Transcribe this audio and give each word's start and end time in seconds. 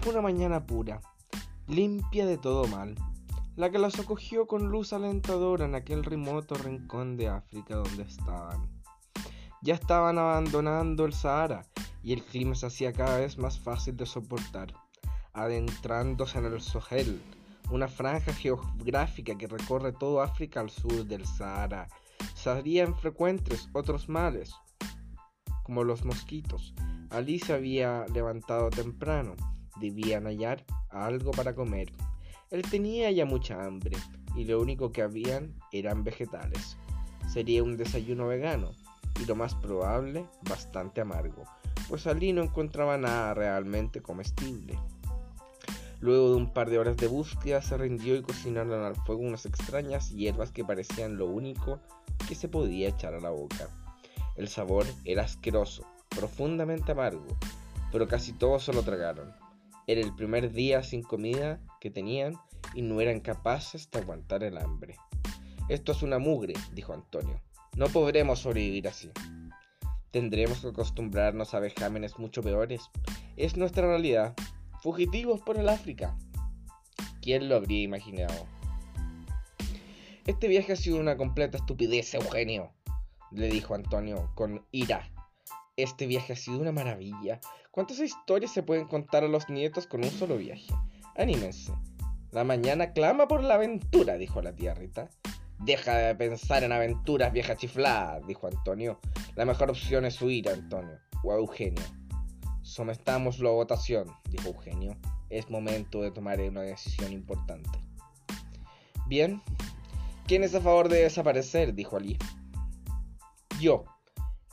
Fue 0.00 0.12
una 0.12 0.22
mañana 0.22 0.66
pura, 0.66 1.02
limpia 1.66 2.24
de 2.24 2.38
todo 2.38 2.66
mal, 2.68 2.94
la 3.56 3.70
que 3.70 3.78
los 3.78 4.00
acogió 4.00 4.46
con 4.46 4.70
luz 4.70 4.94
alentadora 4.94 5.66
en 5.66 5.74
aquel 5.74 6.04
remoto 6.04 6.54
rincón 6.54 7.18
de 7.18 7.28
África 7.28 7.76
donde 7.76 8.04
estaban. 8.04 8.66
Ya 9.60 9.74
estaban 9.74 10.16
abandonando 10.16 11.04
el 11.04 11.12
Sahara 11.12 11.66
y 12.02 12.14
el 12.14 12.22
clima 12.22 12.54
se 12.54 12.64
hacía 12.66 12.94
cada 12.94 13.18
vez 13.18 13.36
más 13.36 13.60
fácil 13.60 13.94
de 13.98 14.06
soportar, 14.06 14.72
adentrándose 15.34 16.38
en 16.38 16.46
el 16.46 16.62
Sahel, 16.62 17.20
una 17.70 17.86
franja 17.86 18.32
geográfica 18.32 19.36
que 19.36 19.48
recorre 19.48 19.92
todo 19.92 20.22
África 20.22 20.60
al 20.60 20.70
sur 20.70 21.04
del 21.04 21.26
Sahara. 21.26 21.88
Salían 22.34 22.96
frecuentes 22.96 23.68
otros 23.74 24.08
males, 24.08 24.54
como 25.62 25.84
los 25.84 26.06
mosquitos. 26.06 26.74
Ali 27.10 27.38
se 27.38 27.52
había 27.52 28.06
levantado 28.06 28.70
temprano, 28.70 29.34
debían 29.76 30.24
hallar 30.24 30.64
algo 30.90 31.30
para 31.30 31.54
comer. 31.54 31.92
Él 32.50 32.62
tenía 32.62 33.10
ya 33.10 33.24
mucha 33.24 33.64
hambre 33.64 33.96
y 34.34 34.44
lo 34.44 34.60
único 34.60 34.92
que 34.92 35.02
habían 35.02 35.54
eran 35.72 36.04
vegetales. 36.04 36.76
Sería 37.28 37.62
un 37.62 37.76
desayuno 37.76 38.26
vegano 38.26 38.72
y 39.20 39.26
lo 39.26 39.36
más 39.36 39.54
probable 39.54 40.26
bastante 40.48 41.00
amargo, 41.00 41.44
pues 41.88 42.06
Ali 42.06 42.32
no 42.32 42.42
encontraba 42.42 42.96
nada 42.98 43.34
realmente 43.34 44.00
comestible. 44.00 44.78
Luego 46.00 46.30
de 46.30 46.36
un 46.36 46.52
par 46.52 46.70
de 46.70 46.78
horas 46.78 46.96
de 46.96 47.08
búsqueda 47.08 47.60
se 47.60 47.76
rindió 47.76 48.16
y 48.16 48.22
cocinaron 48.22 48.82
al 48.84 48.96
fuego 48.96 49.20
unas 49.20 49.44
extrañas 49.44 50.10
hierbas 50.10 50.50
que 50.50 50.64
parecían 50.64 51.18
lo 51.18 51.26
único 51.26 51.78
que 52.26 52.34
se 52.34 52.48
podía 52.48 52.88
echar 52.88 53.12
a 53.14 53.20
la 53.20 53.30
boca. 53.30 53.68
El 54.36 54.48
sabor 54.48 54.86
era 55.04 55.24
asqueroso, 55.24 55.84
profundamente 56.08 56.92
amargo, 56.92 57.36
pero 57.92 58.08
casi 58.08 58.32
todos 58.32 58.64
se 58.64 58.72
lo 58.72 58.82
tragaron. 58.82 59.30
Era 59.90 60.02
el 60.02 60.14
primer 60.14 60.52
día 60.52 60.84
sin 60.84 61.02
comida 61.02 61.58
que 61.80 61.90
tenían 61.90 62.34
y 62.74 62.82
no 62.82 63.00
eran 63.00 63.18
capaces 63.18 63.90
de 63.90 63.98
aguantar 63.98 64.44
el 64.44 64.56
hambre. 64.56 64.94
Esto 65.68 65.90
es 65.90 66.04
una 66.04 66.20
mugre, 66.20 66.54
dijo 66.72 66.92
Antonio. 66.92 67.42
No 67.76 67.88
podremos 67.88 68.38
sobrevivir 68.38 68.86
así. 68.86 69.10
Tendremos 70.12 70.60
que 70.60 70.68
acostumbrarnos 70.68 71.54
a 71.54 71.58
vejámenes 71.58 72.20
mucho 72.20 72.40
peores. 72.40 72.88
Es 73.36 73.56
nuestra 73.56 73.88
realidad. 73.88 74.36
Fugitivos 74.80 75.40
por 75.40 75.58
el 75.58 75.68
África. 75.68 76.16
¿Quién 77.20 77.48
lo 77.48 77.56
habría 77.56 77.82
imaginado? 77.82 78.46
Este 80.24 80.46
viaje 80.46 80.74
ha 80.74 80.76
sido 80.76 81.00
una 81.00 81.16
completa 81.16 81.58
estupidez, 81.58 82.14
Eugenio, 82.14 82.70
le 83.32 83.48
dijo 83.48 83.74
Antonio 83.74 84.30
con 84.36 84.64
ira. 84.70 85.10
Este 85.82 86.06
viaje 86.06 86.34
ha 86.34 86.36
sido 86.36 86.58
una 86.58 86.72
maravilla. 86.72 87.40
¿Cuántas 87.70 88.00
historias 88.00 88.52
se 88.52 88.62
pueden 88.62 88.86
contar 88.86 89.24
a 89.24 89.28
los 89.28 89.48
nietos 89.48 89.86
con 89.86 90.04
un 90.04 90.10
solo 90.10 90.36
viaje? 90.36 90.66
Anímense. 91.16 91.72
La 92.32 92.44
mañana 92.44 92.92
clama 92.92 93.26
por 93.26 93.42
la 93.42 93.54
aventura, 93.54 94.18
dijo 94.18 94.42
la 94.42 94.54
tía 94.54 94.74
Rita. 94.74 95.08
Deja 95.58 95.96
de 95.96 96.14
pensar 96.14 96.64
en 96.64 96.72
aventuras, 96.72 97.32
vieja 97.32 97.56
chiflada, 97.56 98.20
dijo 98.26 98.46
Antonio. 98.46 99.00
La 99.36 99.46
mejor 99.46 99.70
opción 99.70 100.04
es 100.04 100.20
huir, 100.20 100.50
Antonio. 100.50 100.98
O 101.24 101.32
a 101.32 101.36
Eugenio. 101.36 101.82
Sometámoslo 102.60 103.48
a 103.48 103.52
votación, 103.52 104.06
dijo 104.28 104.48
Eugenio. 104.48 104.98
Es 105.30 105.48
momento 105.48 106.02
de 106.02 106.10
tomar 106.10 106.40
una 106.40 106.60
decisión 106.60 107.10
importante. 107.10 107.70
Bien. 109.06 109.40
¿Quién 110.26 110.44
es 110.44 110.54
a 110.54 110.60
favor 110.60 110.90
de 110.90 111.04
desaparecer? 111.04 111.72
dijo 111.72 111.96
Ali. 111.96 112.18
Yo. 113.58 113.86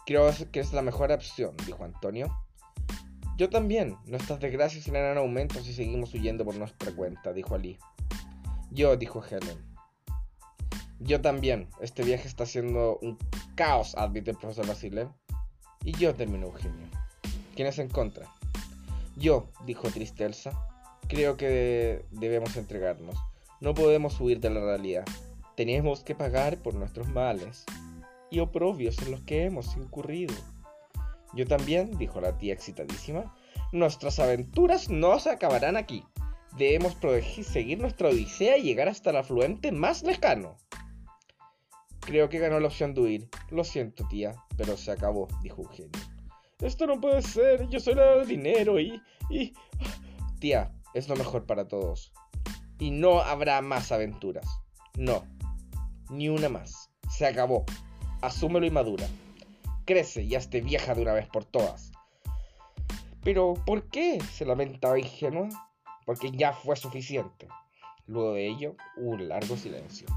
Creo 0.07 0.31
que 0.53 0.61
es 0.61 0.71
la 0.71 0.81
mejor 0.81 1.11
opción, 1.11 1.53
dijo 1.65 1.83
Antonio. 1.83 2.33
Yo 3.37 3.49
también. 3.49 3.97
Nuestras 4.05 4.39
desgracias 4.39 4.85
serán 4.85 5.11
en 5.11 5.17
aumento 5.17 5.59
si 5.61 5.73
seguimos 5.73 6.13
huyendo 6.13 6.45
por 6.45 6.55
nuestra 6.55 6.93
cuenta, 6.93 7.33
dijo 7.33 7.55
Ali. 7.55 7.77
Yo, 8.71 8.95
dijo 8.95 9.21
Helen. 9.21 9.57
Yo 11.01 11.19
también. 11.19 11.67
Este 11.81 12.03
viaje 12.03 12.25
está 12.25 12.45
siendo 12.45 12.97
un 13.01 13.17
caos, 13.55 13.95
admite 13.97 14.31
el 14.31 14.37
profesor 14.37 14.65
Basile. 14.65 15.09
Y 15.83 15.91
yo, 15.91 16.15
terminó 16.15 16.45
Eugenio. 16.45 16.87
¿Quién 17.53 17.67
es 17.67 17.77
en 17.77 17.89
contra? 17.89 18.33
Yo, 19.17 19.49
dijo 19.65 19.89
Tristelsa. 19.89 20.57
Creo 21.09 21.35
que 21.35 22.05
debemos 22.11 22.55
entregarnos. 22.55 23.17
No 23.59 23.73
podemos 23.73 24.21
huir 24.21 24.39
de 24.39 24.51
la 24.51 24.61
realidad. 24.61 25.03
Tenemos 25.57 26.05
que 26.05 26.15
pagar 26.15 26.59
por 26.59 26.75
nuestros 26.75 27.09
males 27.09 27.65
y 28.29 28.39
oprobios 28.39 28.97
en 28.99 29.11
los 29.11 29.21
que 29.21 29.45
hemos 29.45 29.75
incurrido. 29.77 30.33
Yo 31.33 31.45
también, 31.45 31.97
dijo 31.97 32.21
la 32.21 32.37
tía 32.37 32.53
excitadísima, 32.53 33.35
nuestras 33.71 34.19
aventuras 34.19 34.89
no 34.89 35.19
se 35.19 35.29
acabarán 35.29 35.77
aquí. 35.77 36.03
Debemos 36.57 36.97
seguir 37.43 37.79
nuestra 37.79 38.09
odisea 38.09 38.57
y 38.57 38.63
llegar 38.63 38.87
hasta 38.87 39.11
el 39.11 39.17
afluente 39.17 39.71
más 39.71 40.03
lejano. 40.03 40.57
Creo 41.99 42.29
que 42.29 42.39
ganó 42.39 42.59
la 42.59 42.67
opción 42.67 42.93
de 42.93 43.01
huir. 43.01 43.29
Lo 43.51 43.63
siento, 43.63 44.07
tía, 44.07 44.33
pero 44.55 44.77
se 44.77 44.91
acabó, 44.91 45.27
dijo 45.43 45.63
Eugenio. 45.63 46.01
Esto 46.59 46.87
no 46.87 46.99
puede 46.99 47.21
ser, 47.21 47.67
yo 47.69 47.79
soy 47.79 47.95
la 47.95 48.23
dinero 48.23 48.79
y... 48.79 48.99
y... 49.29 49.53
Tía, 50.39 50.71
es 50.93 51.09
lo 51.09 51.15
mejor 51.15 51.45
para 51.45 51.67
todos. 51.67 52.13
Y 52.79 52.91
no 52.91 53.19
habrá 53.19 53.61
más 53.61 53.91
aventuras. 53.91 54.47
No, 54.97 55.23
ni 56.09 56.29
una 56.29 56.49
más. 56.49 56.89
Se 57.09 57.25
acabó 57.25 57.65
asúmelo 58.21 58.65
y 58.65 58.71
madura. 58.71 59.07
Crece 59.85 60.23
y 60.23 60.35
hazte 60.35 60.61
vieja 60.61 60.95
de 60.95 61.01
una 61.01 61.13
vez 61.13 61.27
por 61.27 61.45
todas. 61.45 61.91
Pero, 63.23 63.53
¿por 63.65 63.89
qué? 63.89 64.19
se 64.31 64.45
lamentaba 64.45 64.99
ingenua. 64.99 65.49
Porque 66.05 66.31
ya 66.31 66.53
fue 66.53 66.77
suficiente. 66.77 67.49
Luego 68.05 68.33
de 68.33 68.47
ello, 68.47 68.75
un 68.95 69.27
largo 69.27 69.57
silencio. 69.57 70.07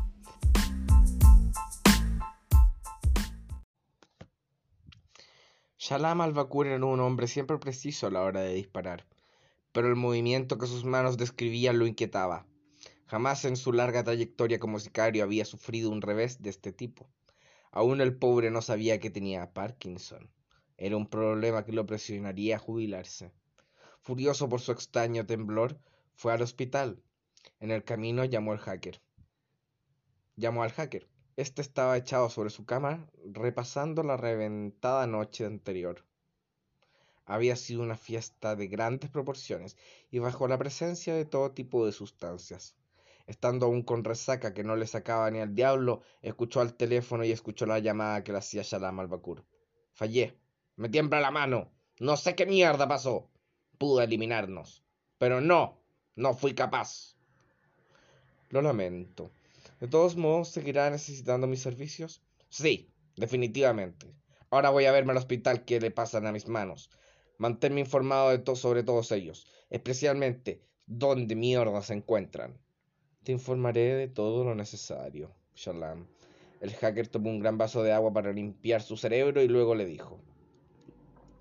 Shalam 5.77 6.21
al-Bakur 6.21 6.69
era 6.69 6.85
un 6.85 7.01
hombre 7.01 7.27
siempre 7.27 7.59
preciso 7.59 8.07
a 8.07 8.11
la 8.11 8.23
hora 8.23 8.43
de 8.43 8.55
disparar, 8.55 9.07
pero 9.73 9.89
el 9.89 9.97
movimiento 9.97 10.57
que 10.57 10.69
sus 10.69 10.85
manos 10.85 11.17
describían 11.17 11.81
lo 11.81 11.87
inquietaba. 11.89 12.47
Jamás 13.07 13.45
en 13.45 13.57
su 13.57 13.73
larga 13.73 14.05
trayectoria 14.05 14.61
como 14.61 14.79
sicario 14.79 15.25
había 15.25 15.45
sufrido 15.45 15.91
un 15.91 16.01
revés 16.01 16.43
de 16.43 16.51
este 16.51 16.71
tipo. 16.71 17.09
Aún 17.73 18.01
el 18.01 18.17
pobre 18.17 18.51
no 18.51 18.63
sabía 18.63 18.99
que 18.99 19.11
tenía 19.11 19.53
Parkinson. 19.53 20.29
Era 20.77 20.97
un 20.97 21.07
problema 21.07 21.65
que 21.65 21.73
lo 21.73 21.87
presionaría 21.87 22.57
a 22.57 22.59
jubilarse. 22.59 23.33
Furioso 24.01 24.49
por 24.49 24.61
su 24.61 24.73
extraño 24.73 25.27
temblor, 25.27 25.79
fue 26.15 26.33
al 26.33 26.43
hospital. 26.43 27.03
En 27.61 27.71
el 27.71 27.85
camino 27.85 28.25
llamó 28.25 28.53
al 28.53 28.59
hacker. 28.59 29.01
Llamó 30.37 30.63
al 30.63 30.73
hacker. 30.73 31.09
Este 31.37 31.63
estaba 31.63 31.97
echado 31.97 32.29
sobre 32.29 32.51
su 32.51 32.65
cama, 32.65 33.09
repasando 33.25 34.03
la 34.03 34.17
reventada 34.17 35.07
noche 35.07 35.47
anterior. 35.47 36.05
Había 37.25 37.55
sido 37.55 37.83
una 37.83 37.97
fiesta 37.97 38.57
de 38.57 38.67
grandes 38.67 39.11
proporciones 39.11 39.77
y 40.11 40.19
bajo 40.19 40.49
la 40.49 40.59
presencia 40.59 41.15
de 41.15 41.25
todo 41.25 41.53
tipo 41.53 41.87
de 41.87 41.93
sustancias. 41.93 42.75
Estando 43.27 43.67
aún 43.67 43.83
con 43.83 44.05
resaca 44.05 44.55
que 44.55 44.65
no 44.65 44.77
le 44.77 44.87
sacaba 44.87 45.31
ni 45.31 45.41
al 45.41 45.55
diablo, 45.55 46.03
escuchó 46.23 46.61
al 46.61 46.75
teléfono 46.75 47.25
y 47.25 47.33
escuchó 47.33 47.67
la 47.67 47.79
llamada 47.79 48.25
que 48.25 48.33
le 48.33 48.39
hacía 48.39 48.63
Shalam 48.63 49.01
al 49.01 49.09
Bakur. 49.09 49.45
Fallé. 49.93 50.37
Me 50.77 50.89
tiembla 50.89 51.21
la 51.21 51.31
mano. 51.31 51.71
No 51.99 52.17
sé 52.17 52.35
qué 52.35 52.47
mierda 52.47 52.89
pasó. 52.89 53.31
Pude 53.79 54.05
eliminarnos. 54.05 54.83
Pero 55.19 55.41
no. 55.41 55.79
No 56.17 56.35
fui 56.35 56.55
capaz. 56.55 57.15
Lo 58.49 58.63
lamento. 58.63 59.31
¿De 59.81 59.89
todos 59.89 60.17
modos 60.17 60.49
seguirá 60.49 60.91
necesitando 60.91 61.47
mis 61.47 61.63
servicios? 61.63 62.23
Sí, 62.49 62.91
definitivamente. 63.17 64.13
Ahora 64.51 64.71
voy 64.71 64.87
a 64.87 64.93
verme 64.93 65.13
al 65.13 65.19
hospital 65.19 65.65
que 65.65 65.81
le 65.81 65.91
pasan 65.91 66.27
a 66.27 66.33
mis 66.33 66.49
manos. 66.49 66.91
Manténme 67.39 67.81
informado 67.81 68.31
de 68.31 68.39
todo 68.39 68.57
sobre 68.57 68.83
todos 68.83 69.13
ellos, 69.13 69.47
especialmente 69.71 70.61
dónde 70.87 71.37
mierda 71.37 71.81
se 71.83 71.95
encuentran. 71.95 72.59
Te 73.23 73.33
informaré 73.33 73.97
de 73.97 74.09
todo 74.09 74.45
lo 74.45 74.55
necesario, 74.55 75.35
Shalam. 75.55 76.07
El 76.63 76.73
hacker 76.73 77.07
tomó 77.07 77.29
un 77.29 77.41
gran 77.41 77.59
vaso 77.59 77.83
de 77.83 77.93
agua 77.93 78.15
para 78.15 78.33
limpiar 78.33 78.81
su 78.81 78.97
cerebro 78.97 79.43
y 79.43 79.49
luego 79.49 79.75
le 79.75 79.85
dijo: 79.85 80.23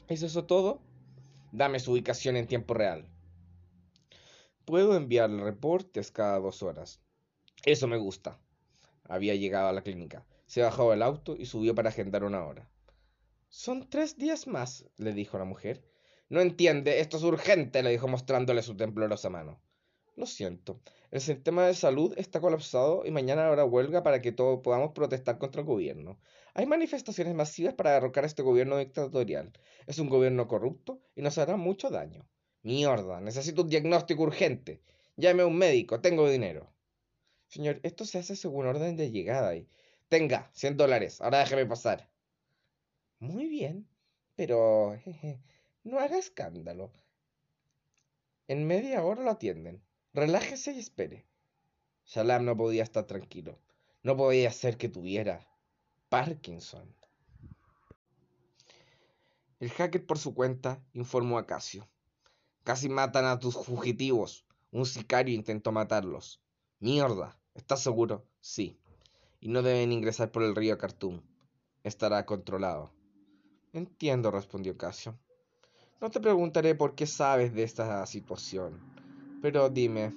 ¿Es 0.10 0.22
eso 0.22 0.44
todo? 0.44 0.82
Dame 1.54 1.80
su 1.80 1.94
ubicación 1.94 2.36
en 2.36 2.48
tiempo 2.48 2.74
real. 2.74 3.08
Puedo 4.66 4.98
enviarle 4.98 5.42
reportes 5.42 6.12
cada 6.12 6.38
dos 6.40 6.64
horas. 6.64 7.02
Eso 7.66 7.88
me 7.88 7.98
gusta. 7.98 8.40
Había 9.06 9.36
llegado 9.36 9.70
a 9.70 9.74
la 9.74 9.82
clínica. 9.82 10.26
Se 10.48 10.62
bajó 10.62 10.92
del 10.92 11.02
auto 11.02 11.38
y 11.38 11.46
subió 11.46 11.76
para 11.76 11.90
agendar 11.90 12.26
una 12.26 12.44
hora. 12.46 12.70
Son 13.48 13.90
tres 13.90 14.18
días 14.18 14.48
más, 14.48 14.86
le 14.98 15.14
dijo 15.14 15.40
la 15.40 15.46
mujer. 15.46 15.82
No 16.28 16.42
entiende, 16.42 17.00
esto 17.00 17.18
es 17.18 17.24
urgente, 17.24 17.82
le 17.84 17.92
dijo 17.92 18.08
mostrándole 18.08 18.64
su 18.64 18.76
temblorosa 18.76 19.30
mano. 19.30 19.62
Lo 20.20 20.26
siento. 20.26 20.82
El 21.12 21.22
sistema 21.22 21.66
de 21.66 21.74
salud 21.74 22.14
está 22.18 22.42
colapsado 22.42 23.06
y 23.06 23.12
mañana 23.12 23.48
habrá 23.48 23.64
huelga 23.64 24.04
para 24.04 24.22
que 24.22 24.34
todos 24.34 24.60
podamos 24.60 24.92
protestar 24.92 25.38
contra 25.38 25.62
el 25.62 25.68
gobierno. 25.68 26.20
Hay 26.54 26.66
manifestaciones 26.66 27.34
masivas 27.36 27.74
para 27.74 27.94
derrocar 27.94 28.26
a 28.26 28.28
este 28.28 28.44
gobierno 28.44 28.78
dictatorial. 28.78 29.54
Es 29.88 29.98
un 29.98 30.10
gobierno 30.10 30.50
corrupto 30.50 31.00
y 31.16 31.22
nos 31.22 31.38
hará 31.38 31.56
mucho 31.56 31.90
daño. 31.90 32.28
Mierda, 32.64 33.22
necesito 33.22 33.62
un 33.62 33.70
diagnóstico 33.70 34.24
urgente. 34.24 34.82
Llame 35.16 35.44
a 35.44 35.46
un 35.46 35.58
médico, 35.58 36.02
tengo 36.02 36.30
dinero. 36.30 36.70
Señor, 37.48 37.80
esto 37.84 38.04
se 38.04 38.20
hace 38.20 38.36
según 38.36 38.66
orden 38.66 38.98
de 38.98 39.12
llegada 39.12 39.56
y... 39.56 39.70
Tenga, 40.10 40.50
100 40.52 40.76
dólares, 40.76 41.22
ahora 41.22 41.40
déjeme 41.40 41.66
pasar. 41.66 42.10
Muy 43.20 43.48
bien, 43.48 43.88
pero... 44.36 45.00
no 45.86 45.98
haga 45.98 46.18
escándalo. 46.18 46.92
En 48.50 48.68
media 48.68 49.02
hora 49.02 49.24
lo 49.24 49.32
atienden. 49.32 49.82
Relájese 50.14 50.72
y 50.72 50.80
espere. 50.80 51.28
Salam 52.04 52.44
no 52.44 52.58
podía 52.58 52.82
estar 52.82 53.06
tranquilo. 53.06 53.60
No 54.02 54.18
podía 54.18 54.52
ser 54.52 54.78
que 54.78 54.90
tuviera 54.90 55.48
Parkinson. 56.10 56.96
El 59.60 59.70
hacker 59.70 60.06
por 60.06 60.18
su 60.18 60.34
cuenta 60.34 60.82
informó 60.94 61.38
a 61.38 61.46
Casio. 61.46 61.88
Casi 62.64 62.90
matan 62.90 63.26
a 63.26 63.38
tus 63.38 63.56
fugitivos. 63.56 64.46
Un 64.72 64.88
sicario 64.88 65.36
intentó 65.36 65.72
matarlos. 65.72 66.42
Mierda. 66.80 67.40
¿Estás 67.54 67.82
seguro? 67.82 68.26
Sí. 68.40 68.80
Y 69.40 69.50
no 69.50 69.62
deben 69.62 69.92
ingresar 69.92 70.32
por 70.32 70.42
el 70.42 70.56
río 70.56 70.78
Khartoum. 70.78 71.22
Estará 71.84 72.26
controlado. 72.26 72.92
Entiendo, 73.74 74.32
respondió 74.32 74.76
Casio. 74.76 75.20
No 76.02 76.10
te 76.10 76.20
preguntaré 76.20 76.74
por 76.74 76.96
qué 76.96 77.06
sabes 77.06 77.54
de 77.54 77.64
esta 77.64 78.04
situación. 78.08 78.99
Pero 79.42 79.70
dime. 79.70 80.14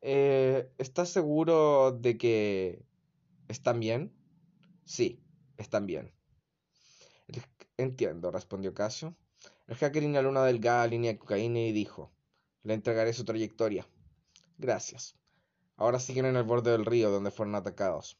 Eh, 0.00 0.70
¿Estás 0.78 1.10
seguro 1.10 1.92
de 1.92 2.16
que 2.16 2.84
están 3.48 3.80
bien? 3.80 4.12
Sí, 4.84 5.20
están 5.56 5.86
bien. 5.86 6.12
Entiendo, 7.76 8.30
respondió 8.30 8.72
Casio. 8.72 9.16
El 9.66 9.76
hacker 9.76 10.02
inhaló 10.02 10.28
una 10.28 10.44
delgada 10.44 10.86
línea 10.86 11.12
de 11.12 11.18
cocaína 11.18 11.60
y 11.60 11.72
dijo, 11.72 12.12
le 12.62 12.74
entregaré 12.74 13.12
su 13.12 13.24
trayectoria. 13.24 13.86
Gracias. 14.58 15.16
Ahora 15.76 15.98
siguen 15.98 16.26
en 16.26 16.36
el 16.36 16.44
borde 16.44 16.70
del 16.70 16.86
río 16.86 17.10
donde 17.10 17.30
fueron 17.30 17.54
atacados. 17.54 18.18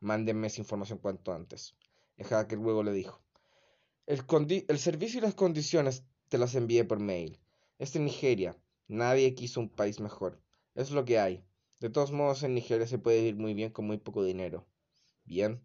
Mándenme 0.00 0.48
esa 0.48 0.60
información 0.60 0.98
cuanto 0.98 1.32
antes. 1.32 1.74
El 2.16 2.26
hacker 2.26 2.58
luego 2.58 2.82
le 2.82 2.92
dijo, 2.92 3.20
el, 4.06 4.24
el 4.68 4.78
servicio 4.78 5.18
y 5.18 5.22
las 5.22 5.34
condiciones 5.34 6.04
te 6.28 6.38
las 6.38 6.54
envié 6.54 6.84
por 6.84 7.00
mail. 7.00 7.40
Es 7.78 7.96
en 7.96 8.04
Nigeria. 8.04 8.56
Nadie 8.86 9.34
quiso 9.34 9.60
un 9.60 9.68
país 9.68 9.98
mejor. 9.98 10.40
Es 10.76 10.92
lo 10.92 11.04
que 11.04 11.18
hay. 11.18 11.44
De 11.80 11.90
todos 11.90 12.12
modos, 12.12 12.44
en 12.44 12.54
Nigeria 12.54 12.86
se 12.86 12.98
puede 12.98 13.18
vivir 13.18 13.36
muy 13.36 13.52
bien 13.52 13.72
con 13.72 13.86
muy 13.86 13.98
poco 13.98 14.22
dinero. 14.22 14.64
Bien, 15.24 15.60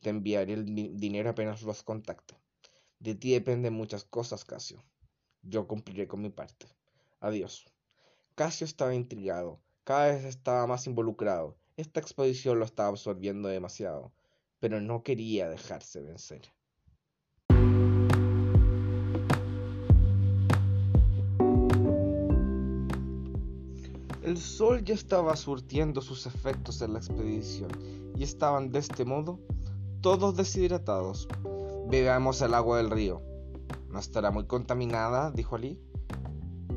te 0.00 0.10
enviaré 0.10 0.52
el 0.52 0.98
dinero 0.98 1.30
apenas 1.30 1.62
los 1.62 1.82
contacte. 1.82 2.34
De 2.98 3.14
ti 3.14 3.32
dependen 3.32 3.72
muchas 3.72 4.04
cosas, 4.04 4.44
Casio. 4.44 4.84
Yo 5.42 5.66
cumpliré 5.66 6.06
con 6.06 6.20
mi 6.20 6.30
parte. 6.30 6.66
Adiós. 7.20 7.64
Casio 8.34 8.66
estaba 8.66 8.94
intrigado. 8.94 9.60
Cada 9.84 10.08
vez 10.08 10.24
estaba 10.24 10.66
más 10.66 10.86
involucrado. 10.86 11.56
Esta 11.76 12.00
exposición 12.00 12.58
lo 12.58 12.66
estaba 12.66 12.90
absorbiendo 12.90 13.48
demasiado, 13.48 14.12
pero 14.60 14.80
no 14.80 15.02
quería 15.02 15.48
dejarse 15.48 16.02
vencer. 16.02 16.42
El 24.28 24.36
sol 24.36 24.84
ya 24.84 24.92
estaba 24.92 25.34
surtiendo 25.36 26.02
sus 26.02 26.26
efectos 26.26 26.82
en 26.82 26.92
la 26.92 26.98
expedición 26.98 27.70
y 28.14 28.24
estaban 28.24 28.70
de 28.70 28.78
este 28.78 29.06
modo 29.06 29.40
todos 30.02 30.36
deshidratados. 30.36 31.26
Bebamos 31.88 32.42
el 32.42 32.52
agua 32.52 32.76
del 32.76 32.90
río. 32.90 33.22
No 33.90 33.98
estará 33.98 34.30
muy 34.30 34.44
contaminada, 34.44 35.30
dijo 35.30 35.56
Ali. 35.56 35.80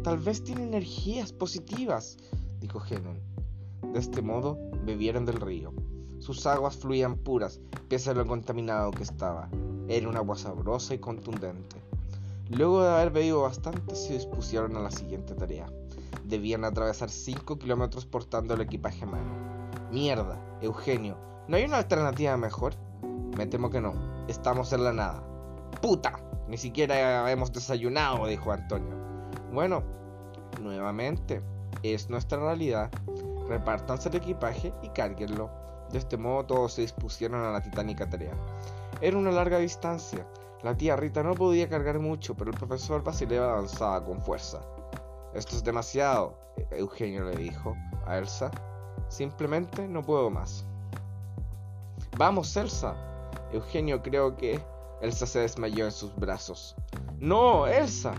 Tal 0.01 0.17
vez 0.19 0.45
tiene 0.45 0.63
energías 0.63 1.33
positivas, 1.33 2.15
dijo 2.61 2.81
Helen. 2.89 3.21
De 3.91 3.99
este 3.99 4.21
modo 4.21 4.57
bebieron 4.85 5.25
del 5.25 5.41
río. 5.41 5.73
Sus 6.19 6.45
aguas 6.45 6.77
fluían 6.77 7.17
puras, 7.17 7.59
pese 7.89 8.11
a 8.11 8.13
lo 8.13 8.25
contaminado 8.25 8.91
que 8.91 9.03
estaba. 9.03 9.49
Era 9.89 10.07
un 10.07 10.15
agua 10.15 10.37
sabrosa 10.37 10.93
y 10.93 10.99
contundente. 10.99 11.75
Luego 12.47 12.81
de 12.81 12.91
haber 12.91 13.11
bebido 13.11 13.41
bastante, 13.41 13.93
se 13.93 14.13
dispusieron 14.13 14.77
a 14.77 14.79
la 14.79 14.91
siguiente 14.91 15.35
tarea. 15.35 15.69
Debían 16.23 16.63
atravesar 16.65 17.09
5 17.09 17.57
kilómetros 17.57 18.05
portando 18.05 18.53
el 18.53 18.61
equipaje 18.61 19.03
a 19.03 19.07
mano. 19.07 19.33
Mierda, 19.91 20.39
Eugenio, 20.61 21.17
¿no 21.47 21.57
hay 21.57 21.65
una 21.65 21.77
alternativa 21.77 22.37
mejor? 22.37 22.75
Me 23.37 23.45
temo 23.45 23.69
que 23.69 23.81
no. 23.81 23.93
Estamos 24.27 24.71
en 24.73 24.83
la 24.83 24.93
nada. 24.93 25.23
¡Puta! 25.81 26.19
Ni 26.47 26.57
siquiera 26.57 27.31
hemos 27.31 27.51
desayunado, 27.51 28.27
dijo 28.27 28.51
Antonio. 28.51 28.95
Bueno, 29.53 29.83
nuevamente, 30.61 31.41
es 31.83 32.09
nuestra 32.09 32.39
realidad. 32.39 32.91
Repártanse 33.47 34.09
el 34.09 34.15
equipaje 34.15 34.73
y 34.81 34.89
cárguenlo. 34.89 35.49
De 35.91 35.97
este 35.97 36.17
modo 36.17 36.45
todos 36.45 36.73
se 36.73 36.81
dispusieron 36.81 37.43
a 37.43 37.51
la 37.51 37.61
titánica 37.61 38.09
tarea. 38.09 38.33
Era 39.01 39.17
una 39.17 39.31
larga 39.31 39.57
distancia. 39.57 40.25
La 40.63 40.77
tía 40.77 40.95
Rita 40.95 41.23
no 41.23 41.35
podía 41.35 41.67
cargar 41.67 41.99
mucho, 41.99 42.35
pero 42.35 42.51
el 42.51 42.57
profesor 42.57 43.03
Basileo 43.03 43.43
avanzaba 43.43 44.05
con 44.05 44.21
fuerza. 44.21 44.61
Esto 45.33 45.55
es 45.55 45.63
demasiado, 45.63 46.37
Eugenio 46.71 47.23
le 47.23 47.37
dijo 47.37 47.75
a 48.05 48.17
Elsa. 48.17 48.51
Simplemente 49.09 49.87
no 49.87 50.01
puedo 50.01 50.29
más. 50.29 50.65
Vamos, 52.17 52.55
Elsa. 52.57 52.95
Eugenio 53.51 54.01
creo 54.01 54.35
que 54.35 54.59
Elsa 55.01 55.25
se 55.25 55.39
desmayó 55.39 55.85
en 55.85 55.91
sus 55.91 56.15
brazos. 56.15 56.75
No, 57.19 57.67
Elsa. 57.67 58.13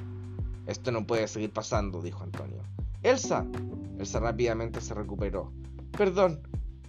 Esto 0.66 0.92
no 0.92 1.06
puede 1.06 1.28
seguir 1.28 1.52
pasando, 1.52 2.00
dijo 2.00 2.22
Antonio. 2.22 2.62
Elsa. 3.02 3.46
Elsa 3.98 4.20
rápidamente 4.20 4.80
se 4.80 4.94
recuperó. 4.94 5.52
Perdón, 5.96 6.42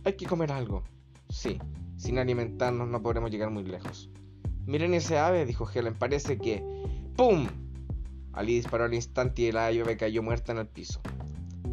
hay 0.06 0.14
que 0.14 0.26
comer 0.26 0.52
algo. 0.52 0.84
Sí, 1.30 1.60
sin 1.98 2.18
alimentarnos 2.18 2.88
no 2.88 3.02
podremos 3.02 3.32
llegar 3.32 3.50
muy 3.50 3.64
lejos. 3.64 4.10
Miren 4.66 4.94
ese 4.94 5.18
ave, 5.18 5.46
dijo 5.46 5.68
Helen, 5.70 5.96
parece 5.96 6.38
que... 6.38 6.64
¡Pum! 7.18 7.48
Ali 8.34 8.56
disparó 8.56 8.86
al 8.86 8.94
instante 8.94 9.44
y 9.44 9.52
la 9.52 9.68
ave 9.68 9.96
cayó 9.96 10.24
muerta 10.24 10.52
en 10.52 10.58
el 10.58 10.68
piso. 10.68 11.00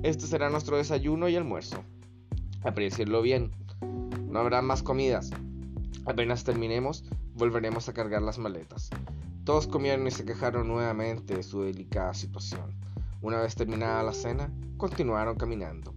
Este 0.02 0.26
será 0.26 0.50
nuestro 0.50 0.76
desayuno 0.76 1.28
y 1.28 1.36
almuerzo. 1.36 1.82
Apreciarlo 2.62 3.22
bien. 3.22 3.50
No 4.28 4.40
habrá 4.40 4.62
más 4.62 4.82
comidas. 4.82 5.30
Apenas 6.06 6.44
terminemos, 6.44 7.04
volveremos 7.34 7.88
a 7.88 7.92
cargar 7.92 8.22
las 8.22 8.38
maletas. 8.38 8.90
Todos 9.44 9.66
comieron 9.66 10.06
y 10.06 10.10
se 10.10 10.24
quejaron 10.24 10.68
nuevamente 10.68 11.34
de 11.34 11.42
su 11.42 11.62
delicada 11.62 12.14
situación. 12.14 12.74
Una 13.22 13.40
vez 13.40 13.54
terminada 13.54 14.02
la 14.02 14.12
cena, 14.12 14.52
continuaron 14.76 15.36
caminando. 15.36 15.92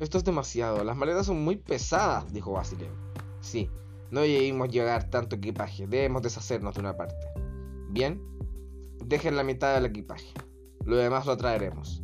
Esto 0.00 0.18
es 0.18 0.24
demasiado, 0.24 0.82
las 0.84 0.96
maletas 0.96 1.26
son 1.26 1.42
muy 1.44 1.56
pesadas, 1.56 2.32
dijo 2.32 2.52
Basileo. 2.52 2.92
Sí, 3.40 3.70
no 4.10 4.20
debimos 4.20 4.68
llevar 4.68 5.10
tanto 5.10 5.36
equipaje, 5.36 5.86
debemos 5.86 6.22
deshacernos 6.22 6.74
de 6.74 6.80
una 6.80 6.96
parte. 6.96 7.26
Bien, 7.90 8.20
dejen 9.06 9.36
la 9.36 9.44
mitad 9.44 9.74
del 9.74 9.86
equipaje, 9.86 10.32
lo 10.84 10.96
demás 10.96 11.26
lo 11.26 11.36
traeremos. 11.36 12.02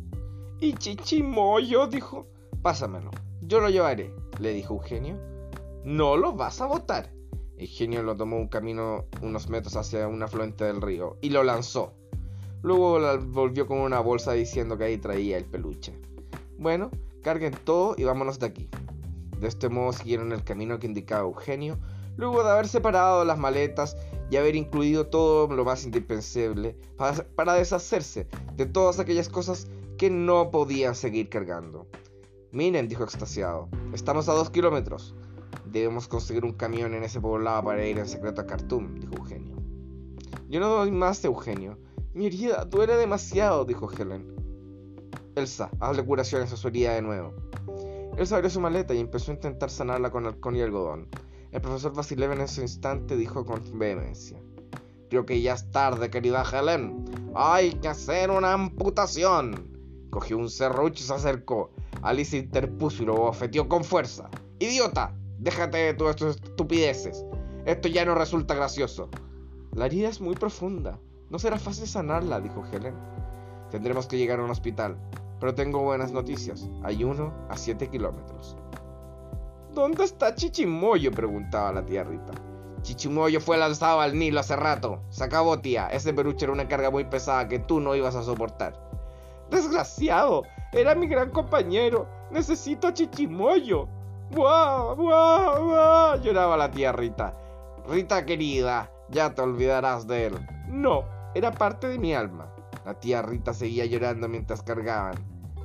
Y 0.59 0.73
Chichimoyo 0.73 1.87
dijo, 1.87 2.27
pásamelo, 2.61 3.11
yo 3.41 3.59
lo 3.59 3.69
llevaré, 3.69 4.13
le 4.39 4.53
dijo 4.53 4.75
Eugenio. 4.75 5.17
No 5.83 6.15
lo 6.17 6.33
vas 6.33 6.61
a 6.61 6.67
botar. 6.67 7.11
Eugenio 7.57 8.03
lo 8.03 8.15
tomó 8.15 8.37
un 8.37 8.47
camino 8.47 9.05
unos 9.21 9.49
metros 9.49 9.75
hacia 9.75 10.07
un 10.07 10.21
afluente 10.21 10.63
del 10.63 10.81
río 10.81 11.17
y 11.21 11.31
lo 11.31 11.43
lanzó. 11.43 11.93
Luego 12.61 12.99
volvió 13.27 13.65
con 13.65 13.79
una 13.79 13.99
bolsa 13.99 14.33
diciendo 14.33 14.77
que 14.77 14.83
ahí 14.83 14.97
traía 14.97 15.37
el 15.37 15.45
peluche. 15.45 15.99
Bueno, 16.59 16.91
carguen 17.23 17.55
todo 17.63 17.95
y 17.97 18.03
vámonos 18.03 18.37
de 18.37 18.45
aquí. 18.45 18.69
De 19.39 19.47
este 19.47 19.69
modo 19.69 19.93
siguieron 19.93 20.31
el 20.31 20.43
camino 20.43 20.77
que 20.77 20.85
indicaba 20.85 21.23
Eugenio, 21.23 21.79
luego 22.15 22.43
de 22.43 22.51
haber 22.51 22.67
separado 22.67 23.25
las 23.25 23.39
maletas 23.39 23.97
y 24.31 24.37
haber 24.37 24.55
incluido 24.55 25.07
todo 25.07 25.53
lo 25.53 25.65
más 25.65 25.83
indispensable 25.83 26.77
para, 26.95 27.27
para 27.35 27.53
deshacerse 27.53 28.27
de 28.55 28.65
todas 28.65 28.97
aquellas 28.97 29.27
cosas 29.27 29.67
que 29.97 30.09
no 30.09 30.49
podían 30.49 30.95
seguir 30.95 31.27
cargando. 31.29 31.85
Miren, 32.51 32.87
dijo 32.87 33.03
extasiado, 33.03 33.67
estamos 33.93 34.29
a 34.29 34.33
dos 34.33 34.49
kilómetros. 34.49 35.13
Debemos 35.65 36.07
conseguir 36.07 36.45
un 36.45 36.53
camión 36.53 36.93
en 36.93 37.03
ese 37.03 37.19
poblado 37.19 37.65
para 37.65 37.85
ir 37.85 37.99
en 37.99 38.07
secreto 38.07 38.41
a 38.41 38.47
Khartoum, 38.47 38.95
dijo 38.99 39.15
Eugenio. 39.17 39.57
Yo 40.47 40.61
no 40.61 40.69
doy 40.69 40.91
más, 40.91 41.23
Eugenio. 41.25 41.77
Mi 42.13 42.27
herida 42.27 42.63
duele 42.63 42.95
demasiado, 42.95 43.65
dijo 43.65 43.89
Helen. 43.91 44.33
Elsa, 45.35 45.69
hazle 45.81 46.05
curaciones 46.05 46.53
a 46.53 46.57
su 46.57 46.69
herida 46.69 46.93
de 46.93 47.01
nuevo. 47.01 47.33
Elsa 48.17 48.35
abrió 48.37 48.49
su 48.49 48.61
maleta 48.61 48.93
y 48.93 48.99
empezó 48.99 49.31
a 49.31 49.35
intentar 49.35 49.69
sanarla 49.69 50.09
con 50.09 50.25
alcohol 50.25 50.55
y 50.55 50.61
algodón. 50.61 51.09
El 51.51 51.59
profesor 51.59 51.93
Vasilev 51.93 52.31
en 52.31 52.41
ese 52.41 52.61
instante 52.61 53.17
dijo 53.17 53.45
con 53.45 53.61
vehemencia. 53.77 54.39
Creo 55.09 55.25
que 55.25 55.41
ya 55.41 55.53
es 55.53 55.69
tarde, 55.69 56.09
querida 56.09 56.45
Helen. 56.49 57.03
Hay 57.35 57.73
que 57.73 57.89
hacer 57.89 58.31
una 58.31 58.53
amputación. 58.53 59.67
Cogió 60.09 60.37
un 60.37 60.49
serrucho 60.49 61.03
y 61.03 61.07
se 61.07 61.13
acercó. 61.13 61.71
Alice 62.01 62.37
interpuso 62.37 63.03
y 63.03 63.07
lo 63.07 63.15
bofeteó 63.15 63.67
con 63.67 63.83
fuerza. 63.83 64.29
¡Idiota! 64.59 65.13
Déjate 65.39 65.77
de 65.79 65.93
todas 65.93 66.15
tus 66.15 66.37
estupideces. 66.37 67.25
Esto 67.65 67.89
ya 67.89 68.05
no 68.05 68.15
resulta 68.15 68.55
gracioso. 68.55 69.09
La 69.73 69.87
herida 69.87 70.07
es 70.07 70.21
muy 70.21 70.35
profunda. 70.35 70.99
No 71.29 71.37
será 71.37 71.59
fácil 71.59 71.87
sanarla, 71.87 72.39
dijo 72.39 72.63
Helen. 72.71 72.95
Tendremos 73.71 74.07
que 74.07 74.17
llegar 74.17 74.39
a 74.39 74.43
un 74.45 74.51
hospital. 74.51 74.97
Pero 75.41 75.53
tengo 75.53 75.81
buenas 75.81 76.13
noticias. 76.13 76.69
Hay 76.83 77.03
uno 77.03 77.33
a 77.49 77.57
7 77.57 77.89
kilómetros. 77.89 78.55
¿Dónde 79.73 80.03
está 80.03 80.35
Chichimoyo? 80.35 81.11
preguntaba 81.11 81.71
la 81.71 81.85
tía 81.85 82.03
Rita. 82.03 82.33
Chichimoyo 82.81 83.39
fue 83.39 83.57
lanzado 83.57 84.01
al 84.01 84.17
Nilo 84.17 84.41
hace 84.41 84.55
rato. 84.55 85.01
Se 85.09 85.23
acabó, 85.23 85.59
tía. 85.59 85.87
Ese 85.87 86.13
peluche 86.13 86.45
era 86.45 86.53
una 86.53 86.67
carga 86.67 86.89
muy 86.89 87.05
pesada 87.05 87.47
que 87.47 87.59
tú 87.59 87.79
no 87.79 87.95
ibas 87.95 88.15
a 88.15 88.23
soportar. 88.23 88.73
Desgraciado. 89.49 90.43
Era 90.73 90.93
mi 90.95 91.07
gran 91.07 91.29
compañero. 91.29 92.07
Necesito 92.31 92.87
a 92.87 92.93
Chichimoyo. 92.93 93.87
¡Buah! 94.31 94.93
¡Buah! 94.95 95.59
¡Buah! 95.59 96.15
lloraba 96.17 96.57
la 96.57 96.71
tía 96.71 96.91
Rita. 96.91 97.33
Rita 97.87 98.25
querida, 98.25 98.91
ya 99.09 99.33
te 99.33 99.41
olvidarás 99.41 100.07
de 100.07 100.27
él. 100.27 100.47
No, 100.67 101.05
era 101.33 101.51
parte 101.51 101.87
de 101.87 101.97
mi 101.97 102.13
alma. 102.13 102.53
La 102.85 102.93
tía 102.93 103.21
Rita 103.21 103.53
seguía 103.53 103.85
llorando 103.85 104.27
mientras 104.27 104.63
cargaban. 104.63 105.15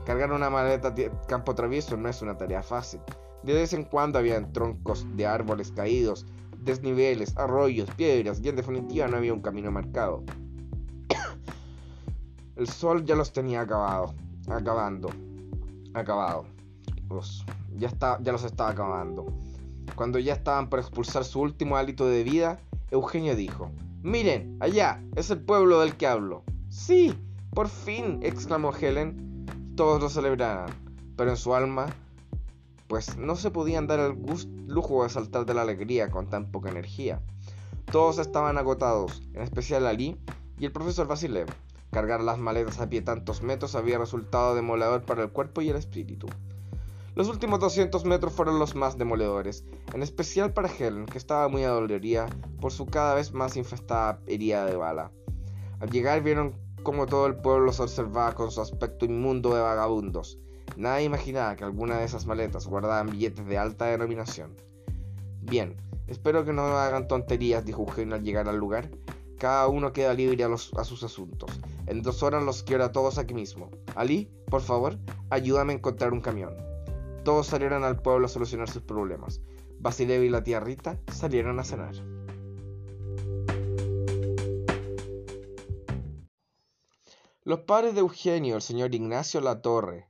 Cargar 0.04 0.32
una 0.32 0.50
maleta 0.50 0.94
campo 1.26 1.54
travieso 1.54 1.96
no 1.96 2.08
es 2.08 2.22
una 2.22 2.36
tarea 2.36 2.62
fácil. 2.62 3.00
De 3.42 3.54
vez 3.54 3.72
en 3.72 3.84
cuando 3.84 4.18
habían 4.18 4.52
troncos 4.52 5.06
de 5.16 5.26
árboles 5.26 5.72
caídos, 5.72 6.26
desniveles, 6.66 7.36
arroyos, 7.36 7.90
piedras 7.92 8.40
y 8.42 8.48
en 8.48 8.56
definitiva 8.56 9.06
no 9.06 9.16
había 9.16 9.32
un 9.32 9.40
camino 9.40 9.70
marcado. 9.70 10.24
El 12.56 12.68
sol 12.68 13.04
ya 13.04 13.14
los 13.14 13.32
tenía 13.32 13.60
acabado, 13.62 14.14
acabando, 14.48 15.10
acabado. 15.94 16.44
ya, 17.76 17.88
está, 17.88 18.18
ya 18.22 18.32
los 18.32 18.44
estaba 18.44 18.70
acabando. 18.70 19.26
Cuando 19.94 20.18
ya 20.18 20.34
estaban 20.34 20.68
por 20.68 20.80
expulsar 20.80 21.24
su 21.24 21.40
último 21.40 21.76
hálito 21.76 22.06
de 22.06 22.24
vida, 22.24 22.58
Eugenio 22.90 23.36
dijo, 23.36 23.70
Miren, 24.02 24.56
allá, 24.60 25.02
es 25.14 25.30
el 25.30 25.40
pueblo 25.40 25.80
del 25.80 25.96
que 25.96 26.06
hablo. 26.06 26.44
Sí, 26.68 27.14
por 27.50 27.68
fin, 27.68 28.20
exclamó 28.22 28.72
Helen. 28.72 29.46
Todos 29.76 30.00
lo 30.00 30.08
celebraron, 30.08 30.70
pero 31.16 31.30
en 31.30 31.36
su 31.36 31.54
alma, 31.54 31.86
pues 32.88 33.16
no 33.16 33.36
se 33.36 33.50
podían 33.50 33.86
dar 33.86 34.00
el 34.00 34.16
lujo 34.66 35.02
de 35.02 35.10
saltar 35.10 35.46
de 35.46 35.54
la 35.54 35.62
alegría 35.62 36.10
con 36.10 36.28
tan 36.28 36.50
poca 36.50 36.70
energía. 36.70 37.20
Todos 37.90 38.18
estaban 38.18 38.58
agotados, 38.58 39.22
en 39.34 39.42
especial 39.42 39.86
Ali 39.86 40.16
y 40.58 40.64
el 40.64 40.72
profesor 40.72 41.06
Vasilev. 41.06 41.46
Cargar 41.90 42.20
las 42.20 42.38
maletas 42.38 42.80
a 42.80 42.88
pie 42.88 43.02
tantos 43.02 43.42
metros 43.42 43.74
había 43.74 43.98
resultado 43.98 44.54
demoledor 44.54 45.02
para 45.02 45.22
el 45.22 45.30
cuerpo 45.30 45.62
y 45.62 45.70
el 45.70 45.76
espíritu. 45.76 46.26
Los 47.14 47.28
últimos 47.28 47.60
200 47.60 48.04
metros 48.04 48.34
fueron 48.34 48.58
los 48.58 48.74
más 48.74 48.98
demoledores, 48.98 49.64
en 49.94 50.02
especial 50.02 50.52
para 50.52 50.68
Helen, 50.68 51.06
que 51.06 51.16
estaba 51.16 51.48
muy 51.48 51.64
adolorida 51.64 52.26
por 52.60 52.72
su 52.72 52.84
cada 52.84 53.14
vez 53.14 53.32
más 53.32 53.56
infestada 53.56 54.20
herida 54.26 54.66
de 54.66 54.76
bala. 54.76 55.10
Al 55.80 55.90
llegar 55.90 56.22
vieron 56.22 56.54
como 56.82 57.06
todo 57.06 57.26
el 57.26 57.36
pueblo 57.36 57.66
los 57.66 57.80
observaba 57.80 58.34
con 58.34 58.50
su 58.50 58.60
aspecto 58.60 59.06
inmundo 59.06 59.54
de 59.54 59.60
vagabundos. 59.60 60.38
Nadie 60.76 61.06
imaginaba 61.06 61.56
que 61.56 61.64
alguna 61.64 61.96
de 61.96 62.04
esas 62.04 62.26
maletas 62.26 62.66
guardaban 62.66 63.08
billetes 63.08 63.46
de 63.46 63.56
alta 63.56 63.86
denominación. 63.86 64.54
Bien, 65.40 65.74
espero 66.06 66.44
que 66.44 66.52
no 66.52 66.64
hagan 66.78 67.08
tonterías, 67.08 67.64
dijo 67.64 67.82
Eugenio 67.82 68.14
al 68.14 68.22
llegar 68.22 68.46
al 68.46 68.58
lugar. 68.58 68.90
Cada 69.38 69.68
uno 69.68 69.94
queda 69.94 70.12
libre 70.12 70.44
a, 70.44 70.84
sus 70.84 71.02
asuntos. 71.02 71.50
En 71.86 72.02
dos 72.02 72.22
horas 72.22 72.42
los 72.42 72.62
quiero 72.62 72.84
a 72.84 72.92
todos 72.92 73.16
aquí 73.16 73.32
mismo. 73.32 73.70
Ali, 73.94 74.30
por 74.50 74.60
favor, 74.60 74.98
ayúdame 75.30 75.72
a 75.72 75.76
encontrar 75.76 76.12
un 76.12 76.20
camión. 76.20 76.54
Todos 77.24 77.46
salieron 77.46 77.82
al 77.82 78.02
pueblo 78.02 78.26
a 78.26 78.28
solucionar 78.28 78.68
sus 78.68 78.82
problemas. 78.82 79.40
Basilev 79.78 80.24
y 80.24 80.28
la 80.28 80.44
tía 80.44 80.60
Rita 80.60 80.98
salieron 81.10 81.58
a 81.58 81.64
cenar. 81.64 81.94
Los 87.44 87.60
padres 87.60 87.94
de 87.94 88.00
Eugenio, 88.00 88.56
el 88.56 88.62
señor 88.62 88.94
Ignacio 88.94 89.40
Latorre 89.40 90.08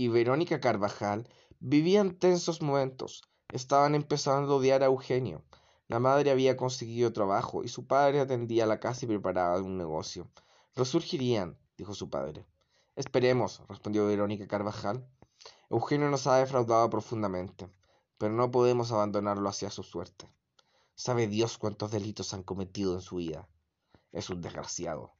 y 0.00 0.08
Verónica 0.08 0.60
Carvajal 0.60 1.28
vivían 1.58 2.14
tensos 2.14 2.62
momentos. 2.62 3.20
Estaban 3.52 3.94
empezando 3.94 4.54
a 4.54 4.56
odiar 4.56 4.82
a 4.82 4.86
Eugenio. 4.86 5.44
La 5.88 6.00
madre 6.00 6.30
había 6.30 6.56
conseguido 6.56 7.12
trabajo 7.12 7.64
y 7.64 7.68
su 7.68 7.86
padre 7.86 8.20
atendía 8.20 8.64
la 8.64 8.80
casa 8.80 9.04
y 9.04 9.08
preparaba 9.08 9.60
un 9.60 9.76
negocio. 9.76 10.30
Resurgirían, 10.74 11.58
dijo 11.76 11.92
su 11.92 12.08
padre. 12.08 12.46
Esperemos, 12.96 13.62
respondió 13.68 14.06
Verónica 14.06 14.48
Carvajal. 14.48 15.06
Eugenio 15.68 16.08
nos 16.08 16.26
ha 16.26 16.38
defraudado 16.38 16.88
profundamente, 16.88 17.68
pero 18.16 18.32
no 18.32 18.50
podemos 18.50 18.92
abandonarlo 18.92 19.50
hacia 19.50 19.68
su 19.68 19.82
suerte. 19.82 20.32
Sabe 20.94 21.26
Dios 21.26 21.58
cuántos 21.58 21.90
delitos 21.90 22.32
han 22.32 22.42
cometido 22.42 22.94
en 22.94 23.02
su 23.02 23.16
vida. 23.16 23.50
Es 24.12 24.30
un 24.30 24.40
desgraciado. 24.40 25.12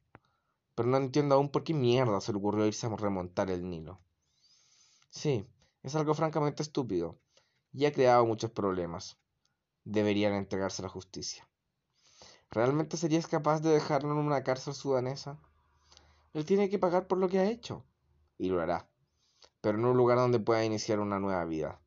Pero 0.73 0.89
no 0.89 0.97
entiendo 0.97 1.35
aún 1.35 1.49
por 1.49 1.63
qué 1.63 1.75
mierda 1.75 2.19
se 2.19 2.31
le 2.31 2.39
ocurrió 2.39 2.65
irse 2.65 2.87
a 2.87 2.95
remontar 2.95 3.51
el 3.51 3.69
Nilo. 3.69 3.99
Sí, 5.11 5.45
es 5.83 5.93
algo 5.93 6.15
francamente 6.15 6.63
estúpido 6.63 7.19
y 7.71 7.85
ha 7.85 7.93
creado 7.93 8.25
muchos 8.25 8.49
problemas. 8.49 9.19
Deberían 9.83 10.33
entregarse 10.33 10.81
a 10.81 10.85
la 10.87 10.89
justicia. 10.89 11.47
¿Realmente 12.49 12.97
serías 12.97 13.27
capaz 13.27 13.59
de 13.59 13.69
dejarlo 13.69 14.13
en 14.13 14.17
una 14.17 14.43
cárcel 14.43 14.73
sudanesa? 14.73 15.39
Él 16.33 16.45
tiene 16.45 16.67
que 16.67 16.79
pagar 16.79 17.05
por 17.05 17.19
lo 17.19 17.29
que 17.29 17.37
ha 17.37 17.49
hecho. 17.49 17.85
Y 18.39 18.49
lo 18.49 18.59
hará 18.59 18.91
pero 19.61 19.77
en 19.77 19.85
un 19.85 19.95
lugar 19.95 20.17
donde 20.17 20.39
pueda 20.39 20.65
iniciar 20.65 20.99
una 20.99 21.19
nueva 21.19 21.45
vida. 21.45 21.79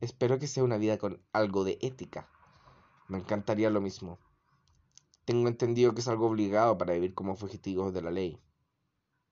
Espero 0.00 0.38
que 0.38 0.48
sea 0.48 0.64
una 0.64 0.76
vida 0.76 0.98
con 0.98 1.22
algo 1.32 1.64
de 1.64 1.78
ética. 1.80 2.28
Me 3.08 3.18
encantaría 3.18 3.70
lo 3.70 3.80
mismo. 3.80 4.18
Tengo 5.24 5.48
entendido 5.48 5.94
que 5.94 6.00
es 6.00 6.08
algo 6.08 6.26
obligado 6.26 6.76
para 6.76 6.94
vivir 6.94 7.14
como 7.14 7.36
fugitivo 7.36 7.92
de 7.92 8.02
la 8.02 8.10
ley. 8.10 8.40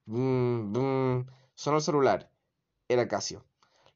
Bum, 0.07 0.73
bum. 0.73 1.27
Sonó 1.55 1.79
el 1.79 1.83
celular. 1.83 2.32
Era 2.93 3.09
Casio. 3.09 3.43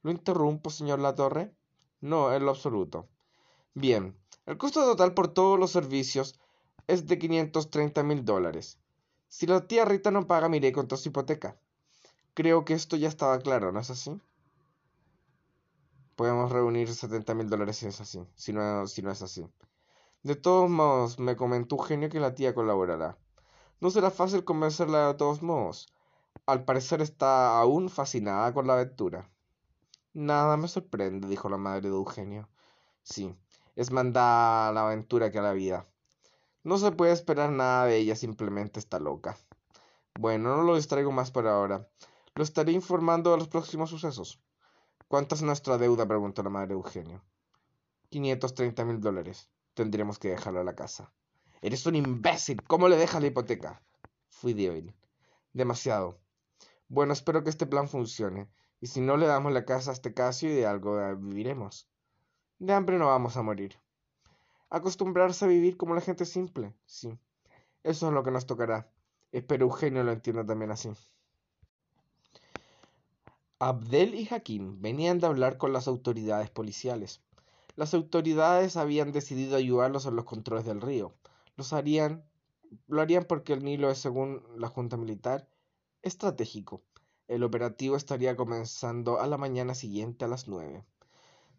¿Lo 0.02 0.10
interrumpo, 0.10 0.70
señor 0.70 1.00
Latorre? 1.00 1.54
No, 2.00 2.32
en 2.32 2.44
lo 2.46 2.50
absoluto. 2.52 3.08
Bien, 3.74 4.16
el 4.46 4.56
costo 4.56 4.84
total 4.84 5.12
por 5.12 5.28
todos 5.28 5.58
los 5.58 5.70
servicios 5.70 6.38
es 6.86 7.06
de 7.06 7.18
530 7.18 8.02
mil 8.02 8.24
dólares. 8.24 8.78
Si 9.28 9.46
la 9.46 9.66
tía 9.66 9.84
Rita 9.84 10.10
no 10.10 10.26
paga, 10.26 10.48
miré 10.48 10.72
contra 10.72 10.96
su 10.96 11.10
hipoteca. 11.10 11.58
Creo 12.32 12.64
que 12.64 12.72
esto 12.72 12.96
ya 12.96 13.08
estaba 13.08 13.38
claro, 13.40 13.70
¿no 13.70 13.80
es 13.80 13.90
así? 13.90 14.18
Podemos 16.14 16.50
reunir 16.50 16.88
70 16.88 17.34
mil 17.34 17.50
dólares 17.50 17.76
si 17.76 17.86
es 17.86 18.00
así, 18.00 18.26
si 18.34 18.54
no, 18.54 18.86
si 18.86 19.02
no 19.02 19.10
es 19.10 19.20
así. 19.20 19.46
De 20.22 20.36
todos 20.36 20.70
modos, 20.70 21.18
me 21.18 21.36
comentó 21.36 21.76
Eugenio 21.76 22.08
que 22.08 22.20
la 22.20 22.34
tía 22.34 22.54
colaborará. 22.54 23.18
No 23.80 23.90
será 23.90 24.10
fácil 24.10 24.42
convencerla 24.44 25.08
de 25.08 25.14
todos 25.14 25.42
modos. 25.42 25.92
Al 26.44 26.64
parecer 26.64 27.00
está 27.00 27.58
aún 27.58 27.88
fascinada 27.88 28.52
con 28.52 28.66
la 28.66 28.74
aventura. 28.74 29.30
Nada 30.12 30.56
me 30.56 30.68
sorprende, 30.68 31.28
dijo 31.28 31.48
la 31.48 31.56
madre 31.56 31.88
de 31.88 31.96
Eugenio. 31.96 32.48
Sí, 33.02 33.34
es 33.74 33.90
mandada 33.90 34.68
a 34.68 34.72
la 34.72 34.86
aventura 34.86 35.30
que 35.30 35.38
a 35.38 35.42
la 35.42 35.52
vida. 35.52 35.86
No 36.64 36.78
se 36.78 36.92
puede 36.92 37.12
esperar 37.12 37.50
nada 37.50 37.86
de 37.86 37.96
ella, 37.96 38.16
simplemente 38.16 38.80
está 38.80 38.98
loca. 38.98 39.36
Bueno, 40.18 40.56
no 40.56 40.62
lo 40.62 40.76
distraigo 40.76 41.12
más 41.12 41.30
por 41.30 41.46
ahora. 41.46 41.88
Lo 42.34 42.42
estaré 42.42 42.72
informando 42.72 43.30
de 43.30 43.38
los 43.38 43.48
próximos 43.48 43.90
sucesos. 43.90 44.40
¿Cuánta 45.08 45.34
es 45.34 45.42
nuestra 45.42 45.78
deuda? 45.78 46.06
preguntó 46.06 46.42
la 46.42 46.50
madre 46.50 46.74
Eugenio. 46.74 47.22
530 48.08 48.84
mil 48.84 49.00
dólares. 49.00 49.48
Tendremos 49.74 50.18
que 50.18 50.30
dejarlo 50.30 50.60
a 50.60 50.64
la 50.64 50.74
casa. 50.74 51.12
Eres 51.60 51.86
un 51.86 51.96
imbécil. 51.96 52.62
¿Cómo 52.62 52.88
le 52.88 52.96
dejas 52.96 53.20
la 53.20 53.28
hipoteca? 53.28 53.82
Fui 54.28 54.54
débil. 54.54 54.94
Demasiado. 55.52 56.18
Bueno, 56.88 57.12
espero 57.12 57.42
que 57.42 57.50
este 57.50 57.66
plan 57.66 57.88
funcione. 57.88 58.48
Y 58.80 58.86
si 58.88 59.00
no 59.00 59.16
le 59.16 59.26
damos 59.26 59.52
la 59.52 59.64
casa 59.64 59.90
a 59.90 59.94
este 59.94 60.14
caso 60.14 60.46
y 60.46 60.50
de 60.50 60.66
algo 60.66 60.98
viviremos. 61.16 61.88
De 62.58 62.72
hambre 62.72 62.98
no 62.98 63.06
vamos 63.06 63.36
a 63.36 63.42
morir. 63.42 63.78
Acostumbrarse 64.70 65.44
a 65.44 65.48
vivir 65.48 65.76
como 65.76 65.94
la 65.94 66.00
gente 66.00 66.24
simple, 66.24 66.74
sí. 66.84 67.18
Eso 67.82 68.08
es 68.08 68.12
lo 68.12 68.22
que 68.22 68.30
nos 68.30 68.46
tocará. 68.46 68.90
Espero 69.32 69.66
Eugenio 69.66 70.02
lo 70.02 70.12
entienda 70.12 70.44
también 70.44 70.70
así. 70.70 70.90
Abdel 73.58 74.14
y 74.14 74.28
Hakim 74.30 74.80
venían 74.82 75.18
de 75.18 75.26
hablar 75.26 75.56
con 75.56 75.72
las 75.72 75.88
autoridades 75.88 76.50
policiales. 76.50 77.22
Las 77.74 77.94
autoridades 77.94 78.76
habían 78.76 79.12
decidido 79.12 79.56
ayudarlos 79.56 80.06
en 80.06 80.16
los 80.16 80.24
controles 80.24 80.64
del 80.64 80.80
río. 80.80 81.14
Los 81.56 81.72
harían, 81.72 82.24
lo 82.86 83.00
harían 83.00 83.24
porque 83.24 83.52
el 83.52 83.64
Nilo 83.64 83.90
es, 83.90 83.98
según 83.98 84.42
la 84.56 84.68
Junta 84.68 84.96
Militar, 84.96 85.48
estratégico. 86.06 86.82
El 87.26 87.42
operativo 87.42 87.96
estaría 87.96 88.36
comenzando 88.36 89.20
a 89.20 89.26
la 89.26 89.36
mañana 89.36 89.75
siguiente 89.75 90.25
a 90.25 90.28
las 90.28 90.46
nueve. 90.46 90.84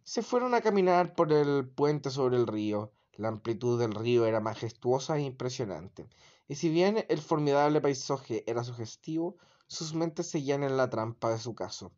Se 0.04 0.22
fueron 0.22 0.54
a 0.54 0.62
caminar 0.62 1.13
por 1.16 1.34
el 1.34 1.68
puente 1.68 2.10
sobre 2.10 2.38
el 2.38 2.48
río. 2.48 2.92
La 3.13 3.27
amplitud 3.27 3.77
del 3.77 3.94
río 3.94 4.25
era 4.25 4.39
majestuosa 4.39 5.18
e 5.18 5.24
impresionante, 5.24 6.08
y 6.48 6.56
si 6.56 6.70
bien 6.70 7.04
el 7.10 7.20
formidable 7.20 7.82
paisaje 7.82 8.44
era 8.50 8.63
sugestivo, 8.63 9.36
sus 9.68 9.94
mentes 9.94 10.30
seguían 10.30 10.63
en 10.63 10.77
la 10.77 10.89
trampa 10.89 11.30
de 11.30 11.39
su 11.39 11.54
caso. 11.54 11.92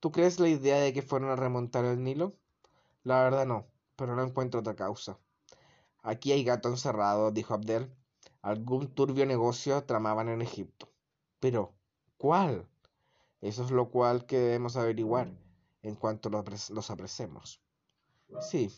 ¿Tú 0.00 0.10
crees 0.10 0.40
la 0.40 0.48
idea 0.48 0.80
de 0.80 0.92
que 0.92 1.02
fueron 1.02 1.30
a 1.30 1.36
remontar 1.36 1.84
el 1.84 2.02
Nilo? 2.02 2.34
La 3.04 3.22
verdad 3.22 3.46
no, 3.46 3.66
pero 3.94 4.16
no 4.16 4.24
encuentro 4.24 4.60
otra 4.60 4.74
causa. 4.74 5.18
Aquí 6.02 6.32
hay 6.32 6.42
gato 6.42 6.68
encerrado, 6.68 7.30
dijo 7.30 7.54
Abdel. 7.54 7.92
Algún 8.42 8.88
turbio 8.88 9.26
negocio 9.26 9.84
tramaban 9.84 10.28
en 10.28 10.42
Egipto. 10.42 10.87
Pero, 11.40 11.74
¿cuál? 12.16 12.68
Eso 13.40 13.64
es 13.64 13.70
lo 13.70 13.90
cual 13.90 14.26
que 14.26 14.38
debemos 14.38 14.76
averiguar 14.76 15.30
en 15.82 15.94
cuanto 15.94 16.30
los 16.30 16.90
apresemos. 16.90 17.60
Sí, 18.40 18.70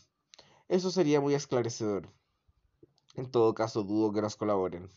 eso 0.69 0.91
sería 0.91 1.21
muy 1.21 1.35
esclarecedor. 1.35 2.09
En 3.15 3.31
todo 3.31 3.55
caso, 3.55 3.83
dudo 3.83 4.13
que 4.13 4.23
nos 4.23 4.37
colaboren. 4.37 4.91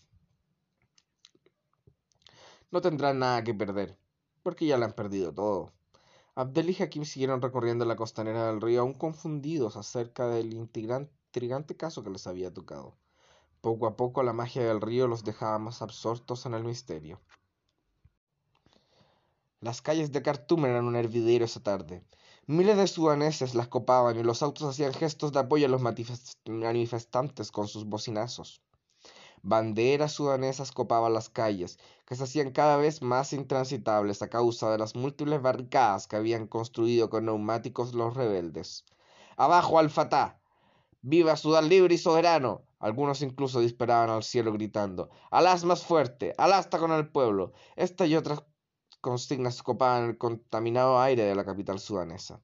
No 2.71 2.81
tendrán 2.81 3.19
nada 3.19 3.43
que 3.43 3.53
perder, 3.53 3.97
porque 4.43 4.65
ya 4.65 4.77
lo 4.77 4.85
han 4.85 4.93
perdido 4.93 5.33
todo. 5.33 5.71
Abdel 6.35 6.71
y 6.71 6.81
Hakim 6.81 7.05
siguieron 7.05 7.41
recorriendo 7.41 7.85
la 7.85 7.95
costanera 7.95 8.47
del 8.47 8.59
río, 8.59 8.81
aún 8.81 8.93
confundidos 8.93 9.77
acerca 9.77 10.27
del 10.27 10.53
intrigante 10.53 11.77
caso 11.77 12.03
que 12.03 12.09
les 12.09 12.27
había 12.27 12.53
tocado. 12.53 12.97
Poco 13.61 13.87
a 13.87 13.95
poco 13.95 14.23
la 14.23 14.33
magia 14.33 14.63
del 14.63 14.81
río 14.81 15.07
los 15.07 15.23
dejaba 15.23 15.57
más 15.59 15.81
absortos 15.81 16.45
en 16.45 16.55
el 16.55 16.63
misterio. 16.63 17.21
Las 19.63 19.81
calles 19.81 20.11
de 20.11 20.21
Khartoum 20.21 20.65
eran 20.65 20.83
un 20.83 20.97
hervidero 20.97 21.45
esa 21.45 21.63
tarde. 21.63 22.03
Miles 22.47 22.75
de 22.75 22.85
sudaneses 22.85 23.55
las 23.55 23.69
copaban 23.69 24.19
y 24.19 24.21
los 24.21 24.43
autos 24.43 24.67
hacían 24.67 24.91
gestos 24.91 25.31
de 25.31 25.39
apoyo 25.39 25.67
a 25.67 25.69
los 25.69 25.81
manifestantes 26.45 27.49
con 27.49 27.69
sus 27.69 27.85
bocinazos. 27.85 28.61
Banderas 29.41 30.11
sudanesas 30.11 30.73
copaban 30.73 31.13
las 31.13 31.29
calles, 31.29 31.79
que 32.05 32.17
se 32.17 32.25
hacían 32.25 32.51
cada 32.51 32.75
vez 32.75 33.01
más 33.01 33.31
intransitables 33.31 34.21
a 34.21 34.27
causa 34.27 34.69
de 34.69 34.79
las 34.79 34.97
múltiples 34.97 35.41
barricadas 35.41 36.07
que 36.07 36.17
habían 36.17 36.45
construido 36.45 37.09
con 37.09 37.23
neumáticos 37.23 37.93
los 37.93 38.13
rebeldes. 38.15 38.83
¡Abajo 39.37 39.79
al 39.79 39.89
Fatah! 39.89 40.41
¡Viva 41.01 41.37
Sudán 41.37 41.69
libre 41.69 41.95
y 41.95 41.99
soberano! 41.99 42.63
Algunos 42.79 43.21
incluso 43.21 43.61
disparaban 43.61 44.09
al 44.09 44.23
cielo 44.23 44.51
gritando 44.51 45.09
Alá 45.31 45.53
es 45.53 45.63
más 45.63 45.85
fuerte, 45.85 46.33
Alá 46.37 46.59
está 46.59 46.79
con 46.79 46.91
el 46.91 47.07
pueblo. 47.07 47.53
Esta 47.77 48.05
y 48.05 48.17
otras 48.17 48.43
consignas 49.03 49.61
copaban 49.61 50.05
el 50.05 50.17
contaminado 50.17 50.97
aire 51.01 51.23
de 51.23 51.35
la 51.35 51.43
capital 51.43 51.77
sudanesa. 51.79 52.39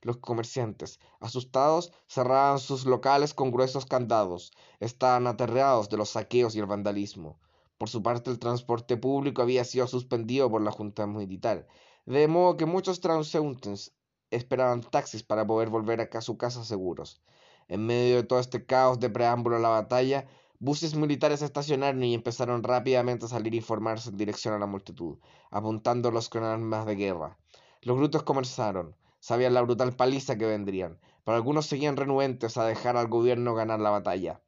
Los 0.00 0.16
comerciantes, 0.16 1.00
asustados, 1.20 1.92
cerraban 2.06 2.58
sus 2.58 2.86
locales 2.86 3.34
con 3.34 3.50
gruesos 3.50 3.84
candados. 3.84 4.52
Estaban 4.80 5.26
aterrados 5.26 5.90
de 5.90 5.98
los 5.98 6.08
saqueos 6.08 6.56
y 6.56 6.60
el 6.60 6.66
vandalismo. 6.66 7.38
Por 7.76 7.90
su 7.90 8.02
parte, 8.02 8.30
el 8.30 8.38
transporte 8.38 8.96
público 8.96 9.42
había 9.42 9.64
sido 9.64 9.86
suspendido 9.86 10.50
por 10.50 10.62
la 10.62 10.72
Junta 10.72 11.06
Militar, 11.06 11.66
de 12.06 12.26
modo 12.26 12.56
que 12.56 12.64
muchos 12.64 13.00
transeúntes 13.00 13.92
esperaban 14.30 14.80
taxis 14.80 15.22
para 15.22 15.46
poder 15.46 15.68
volver 15.68 16.00
a 16.00 16.20
su 16.22 16.38
casa 16.38 16.64
seguros. 16.64 17.20
En 17.68 17.84
medio 17.84 18.16
de 18.16 18.22
todo 18.22 18.40
este 18.40 18.64
caos 18.64 18.98
de 18.98 19.10
preámbulo 19.10 19.56
a 19.56 19.60
la 19.60 19.68
batalla, 19.68 20.26
Buses 20.60 20.96
militares 20.96 21.40
estacionaron 21.40 22.02
y 22.02 22.14
empezaron 22.14 22.64
rápidamente 22.64 23.26
a 23.26 23.28
salir 23.28 23.54
y 23.54 23.60
formarse 23.60 24.10
en 24.10 24.16
dirección 24.16 24.54
a 24.54 24.58
la 24.58 24.66
multitud, 24.66 25.18
apuntándolos 25.52 26.28
con 26.28 26.42
armas 26.42 26.84
de 26.84 26.96
guerra. 26.96 27.38
Los 27.80 27.96
grutos 27.96 28.24
comenzaron. 28.24 28.96
Sabían 29.20 29.54
la 29.54 29.62
brutal 29.62 29.94
paliza 29.94 30.36
que 30.36 30.46
vendrían, 30.46 30.98
pero 31.24 31.36
algunos 31.36 31.66
seguían 31.66 31.96
renuentes 31.96 32.56
a 32.56 32.64
dejar 32.66 32.96
al 32.96 33.06
gobierno 33.06 33.54
ganar 33.54 33.78
la 33.78 33.90
batalla. 33.90 34.40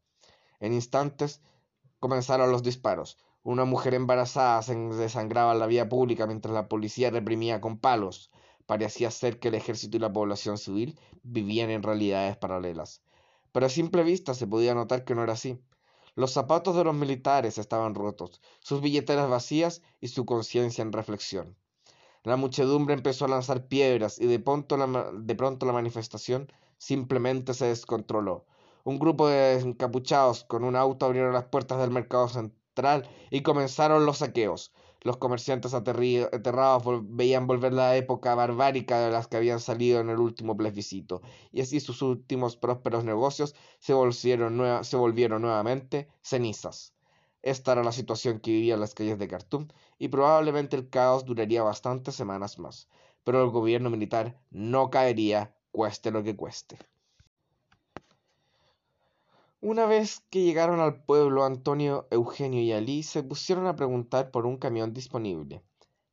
En 0.58 0.72
instantes 0.72 1.42
comenzaron 2.00 2.50
los 2.50 2.64
disparos. 2.64 3.16
Una 3.44 3.64
mujer 3.64 3.94
embarazada 3.94 4.62
se 4.62 4.74
desangraba 4.74 5.52
en 5.52 5.60
la 5.60 5.66
vía 5.66 5.88
pública 5.88 6.26
mientras 6.26 6.52
la 6.52 6.68
policía 6.68 7.10
reprimía 7.10 7.60
con 7.60 7.78
palos. 7.78 8.32
Parecía 8.66 9.12
ser 9.12 9.38
que 9.38 9.46
el 9.46 9.54
ejército 9.54 9.96
y 9.96 10.00
la 10.00 10.12
población 10.12 10.58
civil 10.58 10.98
vivían 11.22 11.70
en 11.70 11.84
realidades 11.84 12.36
paralelas. 12.36 13.00
Pero 13.52 13.66
a 13.66 13.68
simple 13.68 14.02
vista 14.02 14.34
se 14.34 14.48
podía 14.48 14.74
notar 14.74 15.04
que 15.04 15.14
no 15.14 15.22
era 15.22 15.34
así. 15.34 15.60
Los 16.20 16.32
zapatos 16.32 16.76
de 16.76 16.84
los 16.84 16.94
militares 16.94 17.56
estaban 17.56 17.94
rotos, 17.94 18.42
sus 18.58 18.82
billeteras 18.82 19.30
vacías 19.30 19.80
y 20.02 20.08
su 20.08 20.26
conciencia 20.26 20.82
en 20.82 20.92
reflexión. 20.92 21.56
La 22.24 22.36
muchedumbre 22.36 22.92
empezó 22.92 23.24
a 23.24 23.28
lanzar 23.28 23.68
piedras 23.68 24.20
y 24.20 24.26
de 24.26 24.38
pronto, 24.38 24.76
la, 24.76 25.12
de 25.14 25.34
pronto 25.34 25.64
la 25.64 25.72
manifestación 25.72 26.52
simplemente 26.76 27.54
se 27.54 27.68
descontroló. 27.68 28.44
Un 28.84 28.98
grupo 28.98 29.28
de 29.28 29.60
encapuchados 29.60 30.44
con 30.44 30.62
un 30.62 30.76
auto 30.76 31.06
abrieron 31.06 31.32
las 31.32 31.46
puertas 31.46 31.78
del 31.80 31.90
mercado 31.90 32.28
central 32.28 33.08
y 33.30 33.40
comenzaron 33.40 34.04
los 34.04 34.18
saqueos. 34.18 34.74
Los 35.02 35.16
comerciantes 35.16 35.72
aterrados 35.72 36.82
veían 37.04 37.46
volver 37.46 37.72
la 37.72 37.96
época 37.96 38.34
barbárica 38.34 39.00
de 39.00 39.10
las 39.10 39.28
que 39.28 39.38
habían 39.38 39.60
salido 39.60 40.00
en 40.00 40.10
el 40.10 40.18
último 40.18 40.56
plebiscito, 40.56 41.22
y 41.52 41.62
así 41.62 41.80
sus 41.80 42.02
últimos 42.02 42.56
prósperos 42.56 43.04
negocios 43.04 43.54
se 43.78 43.94
volvieron, 43.94 44.84
se 44.84 44.96
volvieron 44.96 45.42
nuevamente 45.42 46.08
cenizas. 46.20 46.92
Esta 47.42 47.72
era 47.72 47.82
la 47.82 47.92
situación 47.92 48.40
que 48.40 48.50
vivía 48.50 48.74
en 48.74 48.80
las 48.80 48.94
calles 48.94 49.18
de 49.18 49.26
Khartoum, 49.26 49.68
y 49.98 50.08
probablemente 50.08 50.76
el 50.76 50.90
caos 50.90 51.24
duraría 51.24 51.62
bastantes 51.62 52.14
semanas 52.14 52.58
más, 52.58 52.86
pero 53.24 53.42
el 53.42 53.50
gobierno 53.50 53.88
militar 53.88 54.38
no 54.50 54.90
caería, 54.90 55.54
cueste 55.72 56.10
lo 56.10 56.22
que 56.22 56.36
cueste. 56.36 56.76
Una 59.62 59.84
vez 59.84 60.20
que 60.30 60.42
llegaron 60.42 60.80
al 60.80 61.04
pueblo, 61.04 61.44
Antonio, 61.44 62.08
Eugenio 62.10 62.62
y 62.62 62.72
Alí 62.72 63.02
se 63.02 63.22
pusieron 63.22 63.66
a 63.66 63.76
preguntar 63.76 64.30
por 64.30 64.46
un 64.46 64.56
camión 64.56 64.94
disponible. 64.94 65.62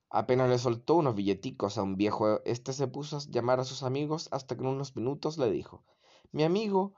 Apenas 0.09 0.49
le 0.49 0.57
soltó 0.57 0.95
unos 0.95 1.15
billeticos 1.15 1.77
a 1.77 1.83
un 1.83 1.95
viejo, 1.95 2.41
este 2.43 2.73
se 2.73 2.87
puso 2.87 3.15
a 3.15 3.21
llamar 3.29 3.61
a 3.61 3.63
sus 3.63 3.83
amigos 3.83 4.27
hasta 4.31 4.57
que 4.57 4.63
en 4.63 4.67
unos 4.67 4.97
minutos 4.97 5.37
le 5.37 5.49
dijo 5.49 5.85
Mi 6.33 6.43
amigo, 6.43 6.93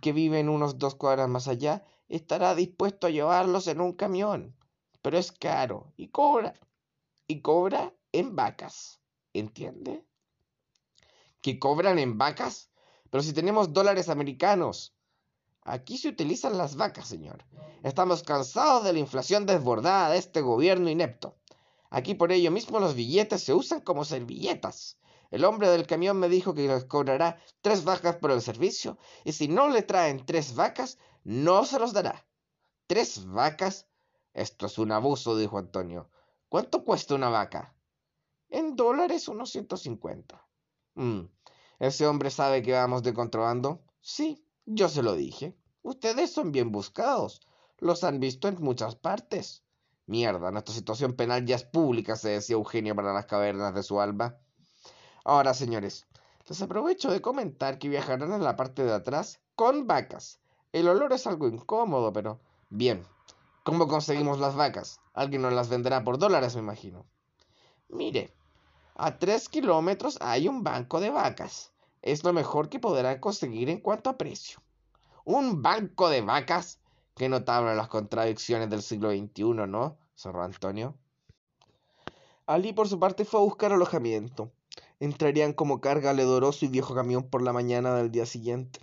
que 0.00 0.12
vive 0.12 0.40
en 0.40 0.48
unos 0.48 0.76
dos 0.78 0.96
cuadras 0.96 1.28
más 1.28 1.46
allá, 1.46 1.84
estará 2.08 2.56
dispuesto 2.56 3.06
a 3.06 3.10
llevarlos 3.10 3.68
en 3.68 3.80
un 3.80 3.92
camión. 3.92 4.56
Pero 5.02 5.18
es 5.18 5.30
caro 5.30 5.92
y 5.96 6.08
cobra. 6.08 6.54
Y 7.28 7.42
cobra 7.42 7.94
en 8.10 8.34
vacas. 8.34 9.00
¿Entiende? 9.34 10.04
¿Que 11.40 11.60
cobran 11.60 12.00
en 12.00 12.18
vacas? 12.18 12.70
Pero 13.08 13.22
si 13.22 13.32
tenemos 13.32 13.72
dólares 13.72 14.08
americanos. 14.08 14.96
Aquí 15.64 15.96
se 15.96 16.08
utilizan 16.08 16.58
las 16.58 16.74
vacas, 16.76 17.06
señor. 17.06 17.44
Estamos 17.82 18.22
cansados 18.22 18.84
de 18.84 18.92
la 18.92 18.98
inflación 18.98 19.46
desbordada 19.46 20.10
de 20.10 20.18
este 20.18 20.40
gobierno 20.40 20.90
inepto. 20.90 21.36
Aquí 21.90 22.14
por 22.14 22.32
ello 22.32 22.50
mismo 22.50 22.80
los 22.80 22.94
billetes 22.94 23.42
se 23.42 23.54
usan 23.54 23.80
como 23.80 24.04
servilletas. 24.04 24.98
El 25.30 25.44
hombre 25.44 25.68
del 25.68 25.86
camión 25.86 26.18
me 26.18 26.28
dijo 26.28 26.52
que 26.52 26.66
les 26.66 26.84
cobrará 26.84 27.38
tres 27.60 27.84
vacas 27.84 28.16
por 28.16 28.32
el 28.32 28.42
servicio, 28.42 28.98
y 29.24 29.32
si 29.32 29.48
no 29.48 29.68
le 29.68 29.82
traen 29.82 30.26
tres 30.26 30.54
vacas, 30.54 30.98
no 31.24 31.64
se 31.64 31.78
los 31.78 31.92
dará. 31.92 32.26
¿Tres 32.86 33.24
vacas? 33.26 33.86
Esto 34.34 34.66
es 34.66 34.78
un 34.78 34.92
abuso, 34.92 35.36
dijo 35.36 35.58
Antonio. 35.58 36.10
¿Cuánto 36.48 36.84
cuesta 36.84 37.14
una 37.14 37.28
vaca? 37.28 37.74
En 38.48 38.76
dólares 38.76 39.28
unos 39.28 39.50
ciento 39.50 39.76
cincuenta. 39.76 40.46
Mm. 40.94 41.22
¿Ese 41.78 42.06
hombre 42.06 42.30
sabe 42.30 42.62
que 42.62 42.72
vamos 42.72 43.02
de 43.02 43.14
contrabando? 43.14 43.82
Sí, 44.00 44.44
yo 44.66 44.88
se 44.88 45.02
lo 45.02 45.14
dije. 45.14 45.56
Ustedes 45.82 46.32
son 46.32 46.52
bien 46.52 46.70
buscados. 46.70 47.40
Los 47.78 48.04
han 48.04 48.20
visto 48.20 48.48
en 48.48 48.62
muchas 48.62 48.94
partes. 48.94 49.64
Mierda, 50.06 50.50
nuestra 50.50 50.74
situación 50.74 51.14
penal 51.14 51.44
ya 51.46 51.56
es 51.56 51.64
pública, 51.64 52.16
se 52.16 52.30
decía 52.30 52.54
Eugenio 52.54 52.94
para 52.94 53.12
las 53.12 53.26
cavernas 53.26 53.74
de 53.74 53.82
su 53.82 54.00
alba. 54.00 54.38
Ahora, 55.24 55.54
señores, 55.54 56.06
les 56.48 56.62
aprovecho 56.62 57.10
de 57.10 57.20
comentar 57.20 57.78
que 57.78 57.88
viajarán 57.88 58.32
en 58.32 58.44
la 58.44 58.56
parte 58.56 58.84
de 58.84 58.92
atrás 58.92 59.40
con 59.54 59.86
vacas. 59.86 60.40
El 60.72 60.88
olor 60.88 61.12
es 61.12 61.26
algo 61.26 61.48
incómodo, 61.48 62.12
pero 62.12 62.40
bien. 62.68 63.04
¿Cómo 63.64 63.86
conseguimos 63.86 64.38
las 64.40 64.56
vacas? 64.56 65.00
Alguien 65.12 65.42
nos 65.42 65.52
las 65.52 65.68
venderá 65.68 66.02
por 66.02 66.18
dólares, 66.18 66.54
me 66.54 66.62
imagino. 66.62 67.06
Mire, 67.88 68.32
a 68.94 69.18
tres 69.18 69.48
kilómetros 69.48 70.18
hay 70.20 70.48
un 70.48 70.62
banco 70.62 71.00
de 71.00 71.10
vacas 71.10 71.71
es 72.02 72.24
lo 72.24 72.32
mejor 72.32 72.68
que 72.68 72.80
podrán 72.80 73.20
conseguir 73.20 73.70
en 73.70 73.80
cuanto 73.80 74.10
a 74.10 74.18
precio. 74.18 74.60
Un 75.24 75.62
banco 75.62 76.08
de 76.08 76.20
vacas. 76.20 76.80
Qué 77.14 77.28
notable 77.28 77.76
las 77.76 77.88
contradicciones 77.88 78.68
del 78.68 78.82
siglo 78.82 79.10
XXI, 79.10 79.44
¿no? 79.68 79.96
cerró 80.16 80.42
Antonio. 80.42 80.96
Ali 82.46 82.72
por 82.72 82.88
su 82.88 82.98
parte 82.98 83.24
fue 83.24 83.38
a 83.40 83.44
buscar 83.44 83.72
alojamiento. 83.72 84.50
Entrarían 84.98 85.52
como 85.52 85.80
carga 85.80 86.10
al 86.10 86.18
hedoroso 86.18 86.64
y 86.64 86.68
viejo 86.68 86.94
camión 86.94 87.22
por 87.22 87.42
la 87.42 87.52
mañana 87.52 87.94
del 87.94 88.10
día 88.10 88.26
siguiente. 88.26 88.80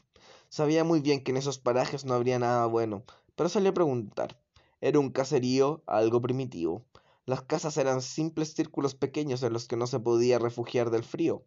Sabía 0.47 0.85
muy 0.85 1.01
bien 1.01 1.23
que 1.23 1.31
en 1.31 1.37
esos 1.37 1.59
parajes 1.59 2.05
no 2.05 2.13
habría 2.13 2.39
nada 2.39 2.65
bueno, 2.67 3.03
pero 3.35 3.49
salió 3.49 3.71
a 3.71 3.73
preguntar. 3.73 4.39
Era 4.79 4.99
un 4.99 5.11
caserío 5.11 5.83
algo 5.87 6.21
primitivo. 6.21 6.85
Las 7.25 7.41
casas 7.41 7.75
eran 7.77 8.01
simples 8.01 8.53
círculos 8.53 8.95
pequeños 8.95 9.43
en 9.43 9.53
los 9.53 9.67
que 9.67 9.75
no 9.75 9.87
se 9.87 9.99
podía 9.99 10.39
refugiar 10.39 10.89
del 10.89 11.03
frío 11.03 11.43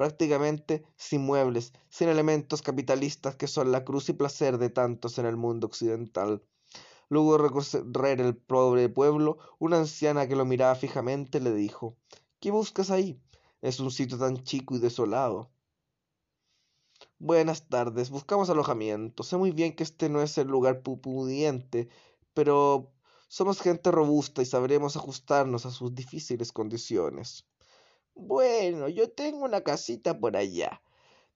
prácticamente 0.00 0.82
sin 0.96 1.20
muebles, 1.20 1.74
sin 1.90 2.08
elementos 2.08 2.62
capitalistas 2.62 3.36
que 3.36 3.46
son 3.46 3.70
la 3.70 3.84
cruz 3.84 4.08
y 4.08 4.14
placer 4.14 4.56
de 4.56 4.70
tantos 4.70 5.18
en 5.18 5.26
el 5.26 5.36
mundo 5.36 5.66
occidental. 5.66 6.42
Luego 7.10 7.36
de 7.36 7.42
recorrer 7.42 8.22
el 8.22 8.34
pobre 8.34 8.88
pueblo, 8.88 9.36
una 9.58 9.76
anciana 9.76 10.26
que 10.26 10.36
lo 10.36 10.46
miraba 10.46 10.74
fijamente 10.74 11.38
le 11.38 11.52
dijo 11.52 11.98
¿Qué 12.40 12.50
buscas 12.50 12.90
ahí? 12.90 13.20
Es 13.60 13.78
un 13.78 13.90
sitio 13.90 14.16
tan 14.16 14.42
chico 14.42 14.74
y 14.74 14.78
desolado. 14.78 15.50
Buenas 17.18 17.68
tardes, 17.68 18.08
buscamos 18.08 18.48
alojamiento. 18.48 19.22
Sé 19.22 19.36
muy 19.36 19.50
bien 19.50 19.76
que 19.76 19.82
este 19.82 20.08
no 20.08 20.22
es 20.22 20.38
el 20.38 20.48
lugar 20.48 20.80
pudiente, 20.80 21.90
pero 22.32 22.90
Somos 23.28 23.60
gente 23.60 23.90
robusta 23.90 24.40
y 24.40 24.46
sabremos 24.46 24.96
ajustarnos 24.96 25.66
a 25.66 25.70
sus 25.70 25.94
difíciles 25.94 26.52
condiciones. 26.52 27.49
Bueno, 28.22 28.86
yo 28.88 29.10
tengo 29.10 29.46
una 29.46 29.62
casita 29.62 30.18
por 30.20 30.36
allá. 30.36 30.82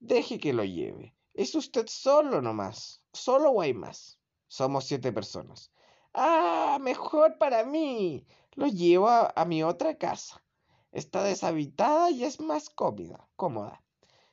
Deje 0.01 0.38
que 0.38 0.53
lo 0.53 0.64
lleve. 0.64 1.14
¿Es 1.33 1.55
usted 1.55 1.87
solo 1.88 2.42
nomás? 2.42 3.01
¿Solo 3.14 3.53
o 3.53 3.62
hay 3.62 3.73
más? 3.73 4.18
Somos 4.49 4.85
siete 4.85 5.11
personas. 5.11 5.70
Ah, 6.12 6.77
mejor 6.83 7.38
para 7.38 7.64
mí. 7.64 8.27
Lo 8.55 8.66
llevo 8.66 9.09
a, 9.09 9.44
mi 9.47 9.62
otra 9.62 9.97
casa. 9.97 10.42
Está 10.92 11.25
deshabitada 11.25 12.11
y 12.11 12.25
es 12.25 12.38
más 12.38 12.68
cómoda, 12.68 13.29
cómoda. 13.35 13.83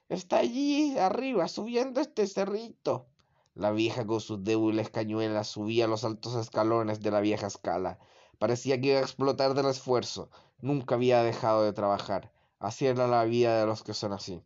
Está 0.10 0.40
allí 0.40 0.98
arriba, 0.98 1.48
subiendo 1.48 2.02
este 2.02 2.28
cerrito. 2.28 3.08
La 3.56 3.72
vieja 3.72 4.06
con 4.06 4.20
sus 4.20 4.44
débiles 4.44 4.90
cañuelas 4.90 5.48
subía 5.48 5.88
los 5.88 6.04
altos 6.04 6.36
escalones 6.36 7.00
de 7.00 7.12
la 7.12 7.22
vieja 7.22 7.48
escala. 7.48 7.98
Parecía 8.40 8.80
que 8.82 8.90
iba 8.90 9.00
a 9.00 9.04
explotar 9.04 9.54
del 9.54 9.68
esfuerzo. 9.68 10.30
Nunca 10.60 10.96
había 10.96 11.24
dejado 11.24 11.64
de 11.64 11.72
trabajar. 11.72 12.30
Así 12.62 12.86
era 12.86 13.08
la 13.08 13.26
vida 13.26 13.60
de 13.60 13.66
los 13.66 13.84
que 13.84 13.94
son 13.94 14.14
así, 14.14 14.42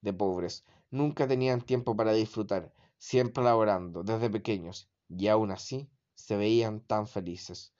de 0.00 0.12
pobres. 0.12 0.64
Nunca 0.90 1.28
tenían 1.28 1.60
tiempo 1.60 1.94
para 1.94 2.12
disfrutar, 2.12 2.72
siempre 2.98 3.44
laborando, 3.44 4.02
desde 4.02 4.28
pequeños, 4.28 4.88
y 5.08 5.28
aún 5.28 5.52
así 5.52 5.88
se 6.16 6.36
veían 6.36 6.80
tan 6.80 7.06
felices. 7.06 7.72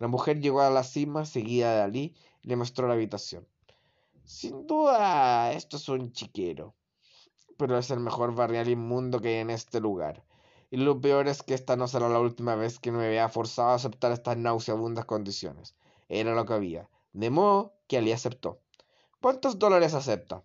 La 0.00 0.08
mujer 0.08 0.40
llegó 0.40 0.62
a 0.62 0.70
la 0.70 0.82
cima, 0.82 1.24
seguida 1.24 1.72
de 1.76 1.82
Ali, 1.82 2.16
y 2.42 2.48
le 2.48 2.56
mostró 2.56 2.88
la 2.88 2.94
habitación. 2.94 3.46
Sin 4.24 4.66
duda, 4.66 5.52
esto 5.52 5.76
es 5.76 5.88
un 5.88 6.10
chiquero 6.10 6.74
pero 7.56 7.78
es 7.78 7.90
el 7.90 8.00
mejor 8.00 8.34
barrial 8.34 8.68
inmundo 8.68 9.20
que 9.20 9.28
hay 9.28 9.34
en 9.36 9.50
este 9.50 9.80
lugar. 9.80 10.24
Y 10.70 10.78
lo 10.78 11.00
peor 11.00 11.28
es 11.28 11.42
que 11.42 11.54
esta 11.54 11.76
no 11.76 11.86
será 11.86 12.08
la 12.08 12.20
última 12.20 12.56
vez 12.56 12.78
que 12.78 12.90
me 12.90 13.08
vea 13.08 13.28
forzado 13.28 13.70
a 13.70 13.74
aceptar 13.74 14.12
estas 14.12 14.36
nauseabundas 14.36 15.04
condiciones. 15.04 15.74
Era 16.08 16.34
lo 16.34 16.46
que 16.46 16.54
había. 16.54 16.90
De 17.12 17.30
modo 17.30 17.74
que 17.86 17.98
Ali 17.98 18.12
aceptó. 18.12 18.60
¿Cuántos 19.24 19.58
dólares 19.58 19.94
acepta? 19.94 20.44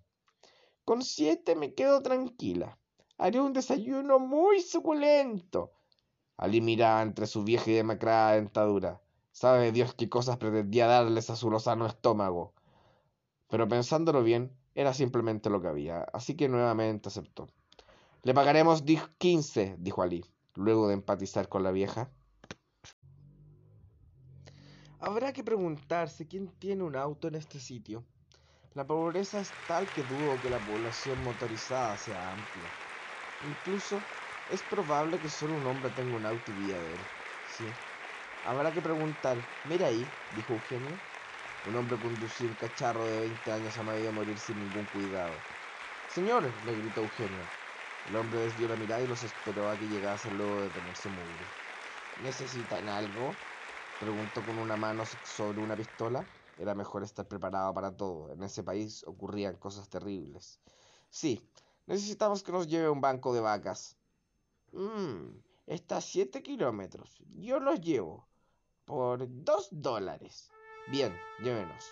Con 0.85 1.01
siete 1.01 1.53
me 1.53 1.73
quedo 1.73 2.01
tranquila. 2.01 2.79
Haré 3.17 3.41
un 3.41 3.51
desayuno 3.51 4.19
muy 4.19 4.61
suculento. 4.61 5.73
Ali 6.37 6.61
miraba 6.61 7.01
entre 7.01 7.27
su 7.27 7.43
vieja 7.43 7.71
y 7.71 7.73
demacrada 7.73 8.35
dentadura. 8.35 9.01
Sabe 9.33 9.73
Dios 9.73 9.93
qué 9.95 10.07
cosas 10.07 10.37
pretendía 10.37 10.87
darles 10.87 11.29
a 11.29 11.35
su 11.35 11.51
lozano 11.51 11.87
estómago. 11.87 12.53
Pero 13.49 13.67
pensándolo 13.67 14.23
bien, 14.23 14.57
era 14.75 14.93
simplemente 14.93 15.49
lo 15.49 15.61
que 15.61 15.67
había, 15.67 16.03
así 16.13 16.37
que 16.37 16.47
nuevamente 16.47 17.09
aceptó. 17.09 17.49
Le 18.23 18.33
pagaremos 18.33 18.85
quince, 19.17 19.75
dijo 19.77 20.03
Ali, 20.03 20.23
luego 20.55 20.87
de 20.87 20.93
empatizar 20.93 21.49
con 21.49 21.63
la 21.63 21.71
vieja. 21.71 22.13
Habrá 25.01 25.33
que 25.33 25.43
preguntarse 25.43 26.29
quién 26.29 26.47
tiene 26.47 26.83
un 26.83 26.95
auto 26.95 27.27
en 27.27 27.35
este 27.35 27.59
sitio. 27.59 28.05
La 28.75 28.83
pobreza 28.85 29.39
es 29.39 29.51
tal 29.67 29.87
que 29.91 30.03
dudo 30.03 30.39
que 30.41 30.49
la 30.49 30.59
población 30.59 31.23
motorizada 31.23 31.97
sea 31.97 32.33
amplia. 32.33 32.69
Incluso 33.41 33.99
es 34.51 34.61
probable 34.61 35.19
que 35.19 35.29
solo 35.29 35.55
un 35.55 35.65
hombre 35.65 35.89
tenga 35.91 36.15
un 36.15 36.25
auto 36.25 36.51
y 36.51 36.67
de 36.67 36.93
él. 36.93 36.99
Sí. 37.57 37.65
Habrá 38.45 38.71
que 38.71 38.81
preguntar. 38.81 39.37
Mira 39.63 39.87
ahí, 39.87 40.05
dijo 40.35 40.53
Eugenio. 40.53 41.01
Un 41.65 41.75
hombre 41.77 41.97
conducía 41.99 42.47
un 42.47 42.55
cacharro 42.55 43.05
de 43.05 43.21
20 43.21 43.51
años 43.51 43.77
a 43.77 43.83
medio 43.83 44.11
morir 44.11 44.37
sin 44.37 44.59
ningún 44.59 44.85
cuidado. 44.85 45.33
Señor, 46.07 46.43
le 46.65 46.75
gritó 46.75 47.01
Eugenio. 47.01 47.51
El 48.09 48.15
hombre 48.15 48.39
desvió 48.39 48.67
la 48.67 48.75
mirada 48.75 49.01
y 49.01 49.07
los 49.07 49.23
esperó 49.23 49.69
a 49.69 49.77
que 49.77 49.87
llegase 49.87 50.31
luego 50.31 50.61
de 50.61 50.69
tenerse 50.69 51.09
mudo. 51.09 51.53
¿Necesitan 52.23 52.87
algo? 52.87 53.35
Preguntó 53.99 54.43
con 54.43 54.59
una 54.59 54.77
mano 54.77 55.05
sobre 55.05 55.59
una 55.59 55.75
pistola. 55.75 56.23
Era 56.59 56.75
mejor 56.75 57.03
estar 57.03 57.25
preparado 57.25 57.73
para 57.73 57.95
todo. 57.95 58.33
En 58.33 58.43
ese 58.43 58.63
país 58.63 59.05
ocurrían 59.07 59.55
cosas 59.55 59.87
terribles. 59.87 60.59
Sí, 61.09 61.41
necesitamos 61.87 62.43
que 62.43 62.51
nos 62.51 62.67
lleve 62.67 62.89
un 62.89 62.99
banco 62.99 63.33
de 63.33 63.39
vacas. 63.39 63.95
Mmm, 64.73 65.39
está 65.65 65.97
a 65.97 66.01
siete 66.01 66.43
kilómetros. 66.43 67.23
Yo 67.29 67.61
los 67.61 67.79
llevo. 67.79 68.27
Por 68.83 69.25
dos 69.29 69.69
dólares. 69.71 70.51
Bien, 70.91 71.17
llévenos. 71.41 71.85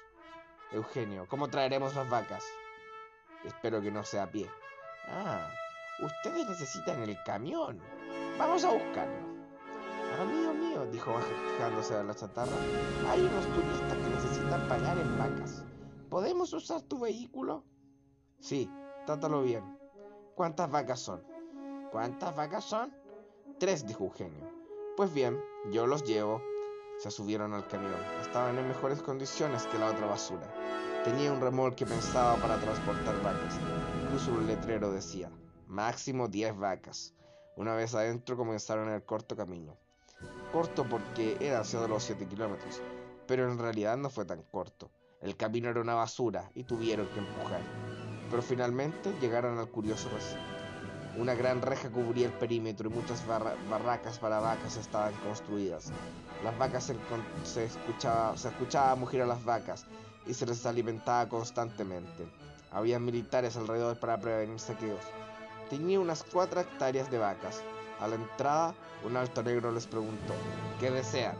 Eugenio, 0.74 1.28
¿cómo 1.30 1.48
traeremos 1.48 1.96
las 1.96 2.10
vacas? 2.10 2.44
Espero 3.46 3.82
que 3.82 3.90
no 3.90 4.04
sea 4.04 4.24
a 4.24 4.32
pie. 4.32 4.50
Ah, 5.08 5.50
ustedes 6.02 6.46
necesitan 6.50 7.02
el 7.04 7.18
camión. 7.24 7.80
Vamos 8.38 8.66
a 8.66 8.74
buscarlo. 8.74 9.27
Amigo 10.20 10.52
mío, 10.54 10.86
dijo 10.92 11.14
bajándose 11.14 11.94
de 11.94 12.04
la 12.04 12.16
chatarra, 12.16 12.52
hay 13.08 13.22
unos 13.22 13.46
turistas 13.54 13.98
que 13.98 14.10
necesitan 14.10 14.68
pagar 14.68 14.98
en 14.98 15.18
vacas. 15.18 15.64
¿Podemos 16.10 16.52
usar 16.54 16.82
tu 16.82 17.00
vehículo? 17.00 17.64
Sí, 18.40 18.68
trátalo 19.06 19.44
bien. 19.44 19.78
¿Cuántas 20.34 20.72
vacas 20.72 21.02
son? 21.02 21.22
¿Cuántas 21.92 22.36
vacas 22.36 22.64
son? 22.64 22.92
Tres, 23.60 23.86
dijo 23.86 24.06
Eugenio. 24.06 24.50
Pues 24.96 25.14
bien, 25.14 25.40
yo 25.72 25.86
los 25.86 26.04
llevo. 26.04 26.42
Se 26.98 27.12
subieron 27.12 27.54
al 27.54 27.68
camión. 27.68 27.94
Estaban 28.22 28.58
en 28.58 28.68
mejores 28.68 29.04
condiciones 29.04 29.68
que 29.68 29.78
la 29.78 29.92
otra 29.92 30.08
basura. 30.08 30.52
Tenía 31.04 31.32
un 31.32 31.42
remolque 31.42 31.86
pensado 31.86 32.38
para 32.42 32.60
transportar 32.60 33.22
vacas. 33.22 33.60
Incluso 34.02 34.32
un 34.32 34.48
letrero 34.48 34.92
decía, 34.92 35.30
máximo 35.68 36.28
10 36.28 36.58
vacas. 36.58 37.14
Una 37.56 37.76
vez 37.76 37.94
adentro 37.94 38.36
comenzaron 38.36 38.90
el 38.90 39.04
corto 39.04 39.36
camino. 39.36 39.78
Corto 40.58 40.90
porque 40.90 41.38
era 41.40 41.60
hacia 41.60 41.88
los 41.88 42.02
7 42.02 42.26
kilómetros, 42.26 42.82
pero 43.28 43.48
en 43.48 43.60
realidad 43.60 43.96
no 43.96 44.10
fue 44.10 44.26
tan 44.26 44.42
corto. 44.42 44.90
El 45.22 45.38
camino 45.38 45.70
era 45.70 45.82
una 45.82 45.94
basura 45.94 46.50
y 46.56 46.64
tuvieron 46.64 47.06
que 47.10 47.20
empujar. 47.20 47.62
Pero 48.32 48.42
finalmente 48.42 49.14
llegaron 49.22 49.60
al 49.60 49.70
curioso 49.70 50.10
recinto. 50.10 50.42
Una 51.16 51.36
gran 51.36 51.62
reja 51.62 51.92
cubría 51.92 52.26
el 52.26 52.34
perímetro 52.34 52.90
y 52.90 52.94
muchas 52.94 53.24
barracas 53.28 54.18
para 54.18 54.40
vacas 54.40 54.78
estaban 54.78 55.14
construidas. 55.24 55.92
Las 56.44 56.58
vacas 56.58 56.86
se, 56.86 56.96
se, 57.44 57.66
escuchaba, 57.66 58.36
se 58.36 58.48
escuchaba 58.48 58.96
mugir 58.96 59.22
a 59.22 59.28
las 59.28 59.46
vacas 59.46 59.86
y 60.26 60.34
se 60.34 60.48
les 60.48 60.66
alimentaba 60.66 61.30
constantemente. 61.30 62.28
Había 62.72 62.98
militares 62.98 63.58
alrededor 63.58 64.00
para 64.00 64.20
prevenir 64.20 64.60
saqueos. 64.60 65.06
Tenía 65.70 66.00
unas 66.00 66.24
cuatro 66.24 66.62
hectáreas 66.62 67.12
de 67.12 67.20
vacas. 67.20 67.62
A 68.00 68.08
la 68.08 68.16
entrada, 68.16 68.76
un 69.04 69.18
alto 69.18 69.42
negro 69.42 69.72
les 69.72 69.88
preguntó, 69.88 70.34
¿qué 70.80 70.92
desean? 70.92 71.36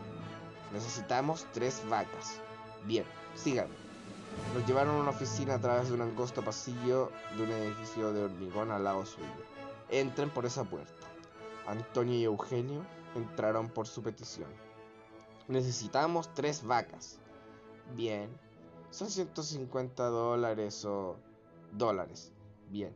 Necesitamos 0.72 1.46
tres 1.52 1.82
vacas. 1.88 2.40
Bien, 2.84 3.04
sigan. 3.34 3.68
Nos 4.54 4.66
llevaron 4.66 4.96
a 4.96 5.00
una 5.00 5.10
oficina 5.10 5.54
a 5.54 5.60
través 5.60 5.88
de 5.88 5.94
un 5.94 6.02
angosto 6.02 6.42
pasillo 6.42 7.10
de 7.36 7.42
un 7.44 7.50
edificio 7.50 8.12
de 8.12 8.24
hormigón 8.24 8.70
al 8.70 8.84
lado 8.84 9.06
suyo. 9.06 9.26
Entren 9.88 10.30
por 10.30 10.46
esa 10.46 10.64
puerta. 10.64 11.06
Antonio 11.66 12.14
y 12.14 12.24
Eugenio 12.24 12.82
entraron 13.14 13.68
por 13.68 13.86
su 13.86 14.02
petición. 14.02 14.48
Necesitamos 15.48 16.32
tres 16.34 16.62
vacas. 16.62 17.18
Bien. 17.94 18.30
Son 18.90 19.10
150 19.10 20.04
dólares 20.04 20.84
o 20.84 21.16
dólares. 21.72 22.32
Bien. 22.68 22.94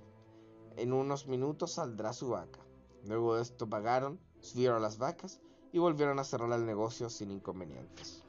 En 0.77 0.93
unos 0.93 1.27
minutos 1.27 1.73
saldrá 1.73 2.13
su 2.13 2.31
vaca. 2.31 2.62
Luego 3.05 3.37
de 3.37 3.43
esto 3.43 3.69
pagaron, 3.69 4.21
subieron 4.41 4.83
las 4.83 4.99
vacas 4.99 5.41
y 5.73 5.79
volvieron 5.79 6.19
a 6.19 6.25
cerrar 6.25 6.53
el 6.53 6.67
negocio 6.67 7.11
sin 7.11 7.31
inconvenientes. 7.31 8.23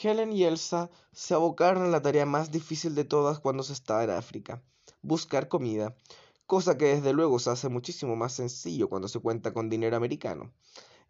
Helen 0.00 0.32
y 0.32 0.44
Elsa 0.44 0.90
se 1.12 1.34
abocaron 1.34 1.82
a 1.82 1.88
la 1.88 2.02
tarea 2.02 2.24
más 2.24 2.52
difícil 2.52 2.94
de 2.94 3.04
todas 3.04 3.40
cuando 3.40 3.64
se 3.64 3.72
está 3.72 4.04
en 4.04 4.10
África, 4.10 4.62
buscar 5.02 5.48
comida, 5.48 5.96
cosa 6.46 6.78
que 6.78 6.86
desde 6.86 7.12
luego 7.12 7.40
se 7.40 7.50
hace 7.50 7.68
muchísimo 7.68 8.14
más 8.14 8.32
sencillo 8.32 8.88
cuando 8.88 9.08
se 9.08 9.18
cuenta 9.18 9.52
con 9.52 9.68
dinero 9.68 9.96
americano. 9.96 10.52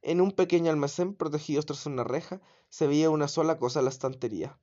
En 0.00 0.20
un 0.20 0.32
pequeño 0.32 0.70
almacén 0.70 1.14
protegido 1.14 1.62
tras 1.62 1.84
una 1.84 2.02
reja 2.02 2.40
se 2.70 2.86
veía 2.86 3.10
una 3.10 3.28
sola 3.28 3.58
cosa 3.58 3.82
la 3.82 3.90
estantería. 3.90 4.58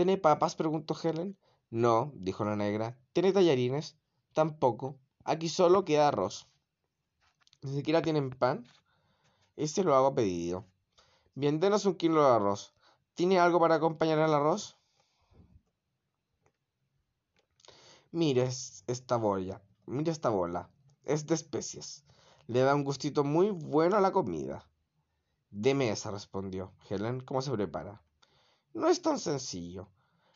¿Tiene 0.00 0.16
papas? 0.16 0.56
preguntó 0.56 0.96
Helen. 0.98 1.36
No, 1.68 2.10
dijo 2.14 2.42
la 2.42 2.56
negra. 2.56 2.96
¿Tiene 3.12 3.34
tallarines? 3.34 3.98
Tampoco. 4.32 4.98
Aquí 5.24 5.50
solo 5.50 5.84
queda 5.84 6.08
arroz. 6.08 6.48
¿Ni 7.60 7.74
siquiera 7.74 8.00
tienen 8.00 8.30
pan? 8.30 8.66
Ese 9.56 9.84
lo 9.84 9.94
hago 9.94 10.06
a 10.06 10.14
pedido. 10.14 10.64
Bien, 11.34 11.60
denos 11.60 11.84
un 11.84 11.96
kilo 11.96 12.22
de 12.22 12.30
arroz. 12.30 12.72
¿Tiene 13.12 13.38
algo 13.38 13.60
para 13.60 13.74
acompañar 13.74 14.18
al 14.20 14.32
arroz? 14.32 14.78
Mire 18.10 18.44
esta 18.44 19.16
bola. 19.16 19.60
Mire 19.84 20.12
esta 20.12 20.30
bola. 20.30 20.70
Es 21.04 21.26
de 21.26 21.34
especias. 21.34 22.06
Le 22.46 22.60
da 22.60 22.74
un 22.74 22.84
gustito 22.84 23.22
muy 23.22 23.50
bueno 23.50 23.98
a 23.98 24.00
la 24.00 24.12
comida. 24.12 24.66
Deme 25.50 25.90
esa, 25.90 26.10
respondió 26.10 26.72
Helen. 26.88 27.20
¿Cómo 27.20 27.42
se 27.42 27.50
prepara? 27.50 28.00
No 28.72 28.88
es 28.88 29.02
tan 29.02 29.18
sencillo. 29.18 29.88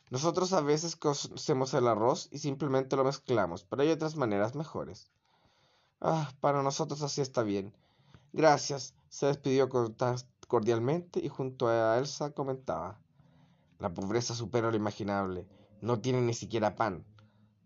Nosotros 0.09 0.53
a 0.53 0.61
veces 0.61 0.95
cocemos 0.95 1.73
el 1.73 1.87
arroz 1.87 2.27
y 2.31 2.39
simplemente 2.39 2.95
lo 2.95 3.03
mezclamos, 3.03 3.63
pero 3.63 3.81
hay 3.81 3.89
otras 3.89 4.15
maneras 4.15 4.55
mejores. 4.55 5.09
Ah, 6.01 6.31
para 6.41 6.61
nosotros 6.61 7.01
así 7.01 7.21
está 7.21 7.43
bien. 7.43 7.73
Gracias, 8.33 8.93
se 9.09 9.27
despidió 9.27 9.69
cordialmente 10.47 11.19
y 11.19 11.29
junto 11.29 11.67
a 11.67 11.97
Elsa 11.97 12.31
comentaba. 12.31 12.99
La 13.79 13.93
pobreza 13.93 14.35
supera 14.35 14.69
lo 14.69 14.77
imaginable. 14.77 15.47
No 15.81 15.99
tienen 16.01 16.25
ni 16.25 16.33
siquiera 16.33 16.75
pan. 16.75 17.05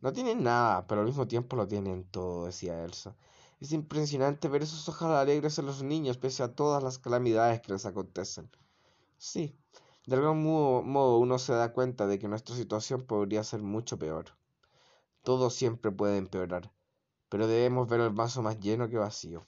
No 0.01 0.13
tienen 0.13 0.43
nada, 0.43 0.87
pero 0.87 1.01
al 1.01 1.07
mismo 1.07 1.27
tiempo 1.27 1.55
lo 1.55 1.67
tienen 1.67 2.05
todo, 2.05 2.45
decía 2.45 2.85
Elsa. 2.85 3.15
Es 3.59 3.73
impresionante 3.73 4.47
ver 4.47 4.61
esos 4.63 4.87
ojos 4.87 5.09
alegres 5.09 5.59
en 5.59 5.65
los 5.65 5.83
niños 5.83 6.17
pese 6.17 6.43
a 6.43 6.53
todas 6.55 6.81
las 6.81 6.99
calamidades 6.99 7.61
que 7.61 7.73
les 7.73 7.85
acontecen. 7.85 8.49
Sí, 9.17 9.57
de 10.05 10.15
algún 10.15 10.41
modo 10.43 11.17
uno 11.17 11.39
se 11.39 11.53
da 11.53 11.73
cuenta 11.73 12.07
de 12.07 12.19
que 12.19 12.27
nuestra 12.27 12.55
situación 12.55 13.03
podría 13.05 13.43
ser 13.43 13.61
mucho 13.61 13.99
peor. 13.99 14.25
Todo 15.23 15.49
siempre 15.49 15.91
puede 15.91 16.17
empeorar, 16.17 16.71
pero 17.29 17.47
debemos 17.47 17.87
ver 17.87 17.99
el 18.01 18.09
vaso 18.09 18.41
más 18.41 18.59
lleno 18.59 18.89
que 18.89 18.97
vacío. 18.97 19.45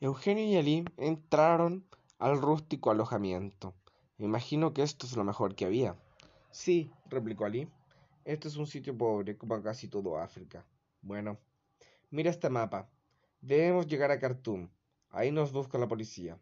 Eugenio 0.00 0.44
y 0.44 0.56
Ali 0.56 0.84
entraron 0.96 1.84
al 2.18 2.40
rústico 2.40 2.90
alojamiento. 2.90 3.74
Me 4.18 4.26
imagino 4.26 4.72
que 4.72 4.82
esto 4.82 5.06
es 5.06 5.16
lo 5.16 5.22
mejor 5.22 5.54
que 5.54 5.64
había. 5.64 5.96
Sí, 6.50 6.90
replicó 7.06 7.44
Ali. 7.44 7.68
Este 8.24 8.48
es 8.48 8.56
un 8.56 8.66
sitio 8.66 8.96
pobre, 8.96 9.36
como 9.36 9.62
casi 9.62 9.88
todo 9.88 10.18
África. 10.18 10.64
Bueno, 11.02 11.38
mira 12.10 12.30
este 12.30 12.48
mapa. 12.50 12.88
Debemos 13.40 13.86
llegar 13.86 14.10
a 14.10 14.18
Khartoum. 14.18 14.68
Ahí 15.10 15.30
nos 15.30 15.52
busca 15.52 15.78
la 15.78 15.88
policía. 15.88 16.38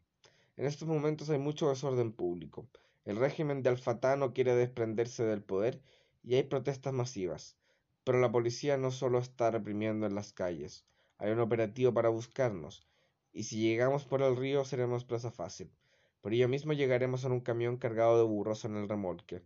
En 0.60 0.66
estos 0.66 0.86
momentos 0.86 1.30
hay 1.30 1.38
mucho 1.38 1.70
desorden 1.70 2.12
público. 2.12 2.68
El 3.06 3.16
régimen 3.16 3.62
de 3.62 3.70
Al-Fatah 3.70 4.16
no 4.16 4.34
quiere 4.34 4.54
desprenderse 4.54 5.24
del 5.24 5.42
poder 5.42 5.80
y 6.22 6.34
hay 6.34 6.42
protestas 6.42 6.92
masivas. 6.92 7.56
Pero 8.04 8.20
la 8.20 8.30
policía 8.30 8.76
no 8.76 8.90
solo 8.90 9.20
está 9.20 9.50
reprimiendo 9.50 10.06
en 10.06 10.14
las 10.14 10.34
calles, 10.34 10.84
hay 11.16 11.30
un 11.30 11.40
operativo 11.40 11.94
para 11.94 12.10
buscarnos, 12.10 12.86
y 13.32 13.44
si 13.44 13.58
llegamos 13.62 14.04
por 14.04 14.20
el 14.20 14.36
río 14.36 14.66
seremos 14.66 15.06
presa 15.06 15.30
fácil. 15.30 15.72
Por 16.20 16.34
ello 16.34 16.46
mismo 16.46 16.74
llegaremos 16.74 17.24
en 17.24 17.32
un 17.32 17.40
camión 17.40 17.78
cargado 17.78 18.18
de 18.18 18.24
burros 18.24 18.66
en 18.66 18.76
el 18.76 18.86
remolque. 18.86 19.42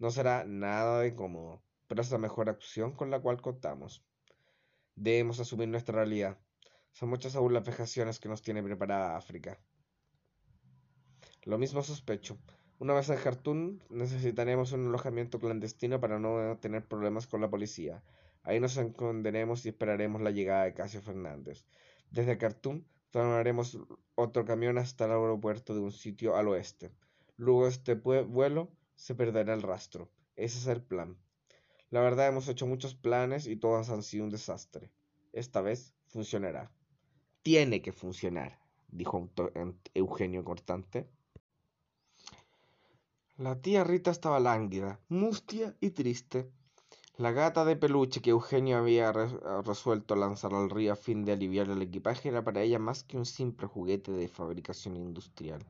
No 0.00 0.10
será 0.10 0.44
nada 0.44 1.00
de 1.02 1.14
cómodo, 1.14 1.62
pero 1.86 2.00
es 2.00 2.10
la 2.10 2.18
mejor 2.18 2.48
opción 2.48 2.96
con 2.96 3.12
la 3.12 3.20
cual 3.20 3.40
contamos. 3.40 4.04
Debemos 4.96 5.38
asumir 5.38 5.68
nuestra 5.68 5.94
realidad. 5.94 6.36
Son 6.90 7.08
muchas 7.08 7.36
aún 7.36 7.54
las 7.54 7.64
vejaciones 7.64 8.18
que 8.18 8.28
nos 8.28 8.42
tiene 8.42 8.60
preparada 8.60 9.16
África. 9.16 9.60
Lo 11.44 11.58
mismo 11.58 11.82
sospecho. 11.82 12.38
Una 12.78 12.94
vez 12.94 13.08
en 13.08 13.16
Khartoum 13.16 13.78
necesitaremos 13.90 14.72
un 14.72 14.86
alojamiento 14.86 15.38
clandestino 15.38 16.00
para 16.00 16.18
no 16.18 16.58
tener 16.58 16.86
problemas 16.86 17.26
con 17.26 17.40
la 17.40 17.50
policía. 17.50 18.02
Ahí 18.42 18.60
nos 18.60 18.76
esconderemos 18.76 19.64
y 19.64 19.70
esperaremos 19.70 20.22
la 20.22 20.30
llegada 20.30 20.64
de 20.64 20.74
Casio 20.74 21.02
Fernández. 21.02 21.64
Desde 22.10 22.38
Khartoum 22.38 22.84
tomaremos 23.10 23.78
otro 24.14 24.44
camión 24.44 24.78
hasta 24.78 25.06
el 25.06 25.12
aeropuerto 25.12 25.74
de 25.74 25.80
un 25.80 25.92
sitio 25.92 26.36
al 26.36 26.48
oeste. 26.48 26.90
Luego 27.36 27.66
este 27.66 27.94
vuelo 27.94 28.68
se 28.94 29.14
perderá 29.14 29.54
el 29.54 29.62
rastro. 29.62 30.08
Ese 30.36 30.58
es 30.58 30.66
el 30.66 30.82
plan. 30.82 31.16
La 31.90 32.00
verdad 32.00 32.28
hemos 32.28 32.48
hecho 32.48 32.66
muchos 32.66 32.94
planes 32.94 33.46
y 33.46 33.56
todos 33.56 33.88
han 33.90 34.02
sido 34.02 34.24
un 34.24 34.30
desastre. 34.30 34.90
Esta 35.32 35.60
vez 35.60 35.94
funcionará. 36.06 36.70
Tiene 37.42 37.80
que 37.80 37.92
funcionar, 37.92 38.58
dijo 38.88 39.30
Eugenio 39.94 40.44
cortante. 40.44 41.08
La 43.38 43.54
tía 43.54 43.84
Rita 43.84 44.10
estaba 44.10 44.40
lánguida, 44.40 44.98
mustia 45.08 45.76
y 45.80 45.90
triste. 45.90 46.50
La 47.16 47.30
gata 47.30 47.64
de 47.64 47.76
peluche 47.76 48.20
que 48.20 48.30
Eugenio 48.30 48.78
había 48.78 49.12
resuelto 49.12 50.16
lanzar 50.16 50.54
al 50.54 50.68
río 50.68 50.92
a 50.92 50.96
fin 50.96 51.24
de 51.24 51.30
aliviar 51.30 51.68
el 51.68 51.80
equipaje 51.80 52.30
era 52.30 52.42
para 52.42 52.62
ella 52.62 52.80
más 52.80 53.04
que 53.04 53.16
un 53.16 53.24
simple 53.24 53.68
juguete 53.68 54.10
de 54.10 54.26
fabricación 54.26 54.96
industrial. 54.96 55.64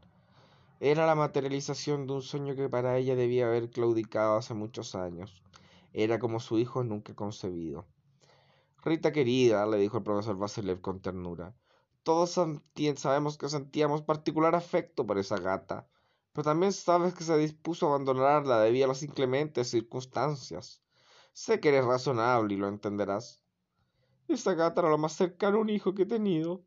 Era 0.81 1.05
la 1.05 1.15
materialización 1.15 2.07
de 2.07 2.15
un 2.15 2.23
sueño 2.23 2.57
que 2.57 2.71
para 2.71 2.97
ella 2.97 3.15
debía 3.15 3.49
haber 3.49 3.69
claudicado 3.69 4.39
hace 4.39 4.55
muchos 4.55 4.95
años. 4.95 5.43
Era 5.93 6.19
como 6.19 6.41
su 6.41 6.59
hijo 6.59 6.85
nunca 6.85 7.15
concebido. 7.15 7.85
Rita 8.83 9.13
querida, 9.13 9.67
le 9.67 9.77
dijo 9.77 9.99
el 9.99 10.05
profesor 10.05 10.39
Vasilev 10.39 10.81
con 10.81 11.01
ternura, 11.01 11.55
todos 12.03 12.31
sabemos 12.97 13.37
que 13.37 13.51
sentíamos 13.51 14.01
particular 14.01 14.55
afecto 14.55 15.07
por 15.07 15.19
esa 15.19 15.37
gata 15.37 15.87
pero 16.39 16.51
también 16.51 16.73
sabes 16.73 17.15
que 17.15 17.25
se 17.25 17.37
dispuso 17.37 17.87
a 17.87 17.89
abandonarla 17.89 18.61
debido 18.61 18.85
a 18.85 18.89
las 18.89 19.03
inclementes 19.03 19.71
circunstancias. 19.71 20.81
Sé 21.33 21.59
que 21.59 21.71
eres 21.71 21.85
razonable 21.85 22.55
y 22.55 22.57
lo 22.57 22.69
entenderás. 22.69 23.43
Esa 24.29 24.55
gata 24.55 24.83
era 24.83 24.91
lo 24.91 24.99
más 24.99 25.15
cercano 25.15 25.57
a 25.57 25.61
un 25.63 25.69
hijo 25.69 25.95
que 25.95 26.03
he 26.03 26.07
tenido. 26.07 26.63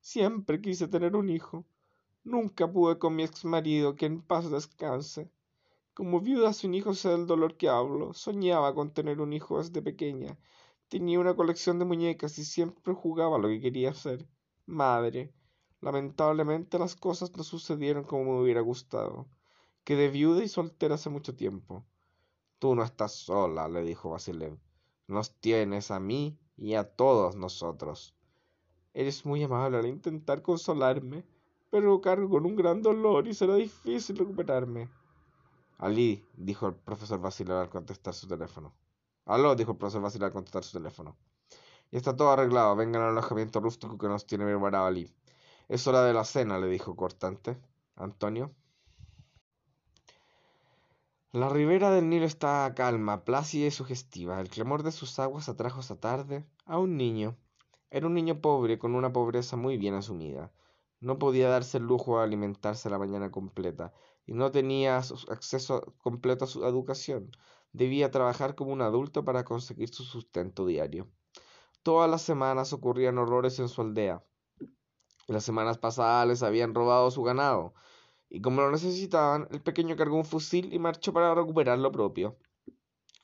Siempre 0.00 0.60
quise 0.60 0.86
tener 0.86 1.16
un 1.16 1.28
hijo. 1.28 1.66
Nunca 2.22 2.70
pude 2.70 3.00
con 3.00 3.16
mi 3.16 3.24
ex 3.24 3.44
marido, 3.44 3.96
que 3.96 4.06
en 4.06 4.22
paz 4.22 4.48
descanse. 4.48 5.28
Como 5.92 6.20
viuda 6.20 6.52
sin 6.52 6.74
hijo 6.74 6.94
sé 6.94 7.08
del 7.08 7.26
dolor 7.26 7.56
que 7.56 7.68
hablo. 7.68 8.14
Soñaba 8.14 8.76
con 8.76 8.94
tener 8.94 9.20
un 9.20 9.32
hijo 9.32 9.58
desde 9.58 9.82
pequeña. 9.82 10.38
Tenía 10.86 11.18
una 11.18 11.34
colección 11.34 11.80
de 11.80 11.84
muñecas 11.84 12.38
y 12.38 12.44
siempre 12.44 12.94
jugaba 12.94 13.38
lo 13.38 13.48
que 13.48 13.60
quería 13.60 13.92
ser. 13.92 14.28
Madre. 14.66 15.34
Lamentablemente 15.80 16.78
las 16.78 16.96
cosas 16.96 17.36
no 17.36 17.44
sucedieron 17.44 18.04
como 18.04 18.24
me 18.24 18.40
hubiera 18.42 18.60
gustado. 18.60 19.26
Quedé 19.84 20.08
viuda 20.08 20.42
y 20.42 20.48
soltera 20.48 20.96
hace 20.96 21.10
mucho 21.10 21.36
tiempo. 21.36 21.84
Tú 22.58 22.74
no 22.74 22.82
estás 22.82 23.12
sola, 23.12 23.68
le 23.68 23.82
dijo 23.82 24.10
Basilev. 24.10 24.58
Nos 25.06 25.38
tienes 25.38 25.90
a 25.90 26.00
mí 26.00 26.38
y 26.56 26.74
a 26.74 26.84
todos 26.84 27.36
nosotros. 27.36 28.14
Eres 28.94 29.26
muy 29.26 29.42
amable 29.42 29.78
al 29.78 29.86
intentar 29.86 30.42
consolarme, 30.42 31.24
pero 31.70 32.00
cargo 32.00 32.30
con 32.30 32.46
un 32.46 32.56
gran 32.56 32.80
dolor 32.80 33.28
y 33.28 33.34
será 33.34 33.56
difícil 33.56 34.16
recuperarme. 34.16 34.88
Ali, 35.78 36.24
dijo 36.34 36.66
el 36.68 36.74
profesor 36.74 37.20
Basilev 37.20 37.58
al 37.58 37.68
contestar 37.68 38.14
su 38.14 38.26
teléfono. 38.26 38.72
Aló, 39.26 39.54
dijo 39.54 39.72
el 39.72 39.76
profesor 39.76 40.00
Basilev 40.00 40.28
al 40.28 40.32
contestar 40.32 40.64
su 40.64 40.78
teléfono. 40.78 41.16
Y 41.90 41.98
está 41.98 42.16
todo 42.16 42.30
arreglado. 42.30 42.74
Vengan 42.74 43.02
al 43.02 43.10
alojamiento 43.10 43.60
rústico 43.60 43.98
que 43.98 44.08
nos 44.08 44.26
tiene 44.26 44.46
preparado 44.46 44.86
Ali. 44.86 45.12
Es 45.68 45.86
hora 45.88 46.04
de 46.04 46.12
la 46.12 46.24
cena, 46.24 46.58
le 46.58 46.68
dijo 46.68 46.94
cortante 46.94 47.58
Antonio. 47.96 48.54
La 51.32 51.48
ribera 51.48 51.90
del 51.90 52.08
Nilo 52.08 52.24
estaba 52.24 52.72
calma, 52.74 53.24
plácida 53.24 53.66
y 53.66 53.70
sugestiva. 53.72 54.40
El 54.40 54.48
clamor 54.48 54.84
de 54.84 54.92
sus 54.92 55.18
aguas 55.18 55.48
atrajo 55.48 55.80
esa 55.80 55.98
tarde 55.98 56.46
a 56.66 56.78
un 56.78 56.96
niño. 56.96 57.36
Era 57.90 58.06
un 58.06 58.14
niño 58.14 58.40
pobre, 58.40 58.78
con 58.78 58.94
una 58.94 59.12
pobreza 59.12 59.56
muy 59.56 59.76
bien 59.76 59.94
asumida. 59.94 60.52
No 61.00 61.18
podía 61.18 61.48
darse 61.48 61.78
el 61.78 61.84
lujo 61.84 62.18
de 62.18 62.24
alimentarse 62.24 62.88
la 62.88 62.98
mañana 62.98 63.32
completa 63.32 63.92
y 64.24 64.34
no 64.34 64.52
tenía 64.52 64.98
acceso 64.98 65.94
completo 65.98 66.44
a 66.44 66.48
su 66.48 66.64
educación. 66.64 67.32
Debía 67.72 68.12
trabajar 68.12 68.54
como 68.54 68.72
un 68.72 68.82
adulto 68.82 69.24
para 69.24 69.44
conseguir 69.44 69.88
su 69.88 70.04
sustento 70.04 70.64
diario. 70.64 71.08
Todas 71.82 72.08
las 72.08 72.22
semanas 72.22 72.72
ocurrían 72.72 73.18
horrores 73.18 73.58
en 73.58 73.68
su 73.68 73.82
aldea. 73.82 74.22
Las 75.28 75.44
semanas 75.44 75.78
pasadas 75.78 76.28
les 76.28 76.42
habían 76.42 76.74
robado 76.74 77.10
su 77.10 77.22
ganado, 77.22 77.74
y 78.28 78.40
como 78.40 78.60
lo 78.60 78.70
necesitaban, 78.70 79.48
el 79.50 79.60
pequeño 79.60 79.96
cargó 79.96 80.16
un 80.16 80.24
fusil 80.24 80.72
y 80.72 80.78
marchó 80.78 81.12
para 81.12 81.34
recuperar 81.34 81.78
lo 81.78 81.90
propio. 81.90 82.36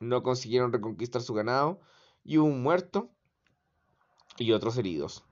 No 0.01 0.23
consiguieron 0.23 0.73
reconquistar 0.73 1.23
su 1.23 1.33
ganado, 1.33 1.81
y 2.25 2.39
hubo 2.39 2.47
un 2.49 2.63
muerto 2.63 3.11
y 4.37 4.53
otros 4.53 4.77
heridos. 4.79 5.25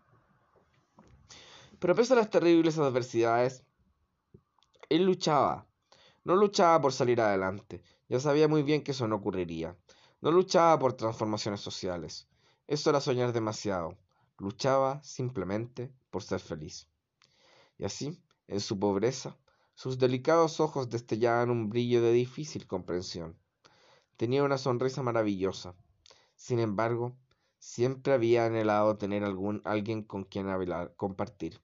Pero 1.81 1.95
pese 1.95 2.13
a 2.13 2.17
las 2.17 2.31
terribles 2.31 2.79
adversidades, 2.79 3.65
él 4.89 5.05
luchaba. 5.05 5.67
No 6.25 6.37
luchaba 6.37 6.81
por 6.81 6.93
salir 6.93 7.21
adelante, 7.21 7.83
ya 8.09 8.21
sabía 8.21 8.47
muy 8.47 8.63
bien 8.63 8.85
que 8.85 8.91
eso 8.91 9.09
no 9.09 9.17
ocurriría. 9.17 9.77
No 10.21 10.31
luchaba 10.31 10.79
por 10.79 10.93
transformaciones 10.93 11.61
sociales. 11.61 12.29
Eso 12.67 12.91
era 12.91 13.01
soñar 13.01 13.33
demasiado. 13.33 13.97
Luchaba 14.39 15.03
simplemente 15.03 15.93
por 16.11 16.23
ser 16.23 16.41
feliz. 16.41 16.89
Y 17.79 17.85
así, 17.85 18.23
en 18.49 18.61
su 18.61 18.79
pobreza, 18.79 19.37
sus 19.75 19.99
delicados 19.99 20.61
ojos 20.61 20.91
destellaban 20.91 21.51
un 21.51 21.71
brillo 21.71 22.03
de 22.03 22.13
difícil 22.13 22.67
comprensión. 22.67 23.39
Tenía 24.17 24.45
una 24.45 24.59
sonrisa 24.59 25.03
maravillosa. 25.03 25.75
Sin 26.37 26.59
embargo, 26.59 27.17
siempre 27.59 28.13
había 28.13 28.45
anhelado 28.45 28.99
tener 28.99 29.25
algún 29.25 29.63
alguien 29.65 30.03
con 30.03 30.25
quien 30.25 30.49
hablar, 30.49 30.95
compartir. 30.97 31.63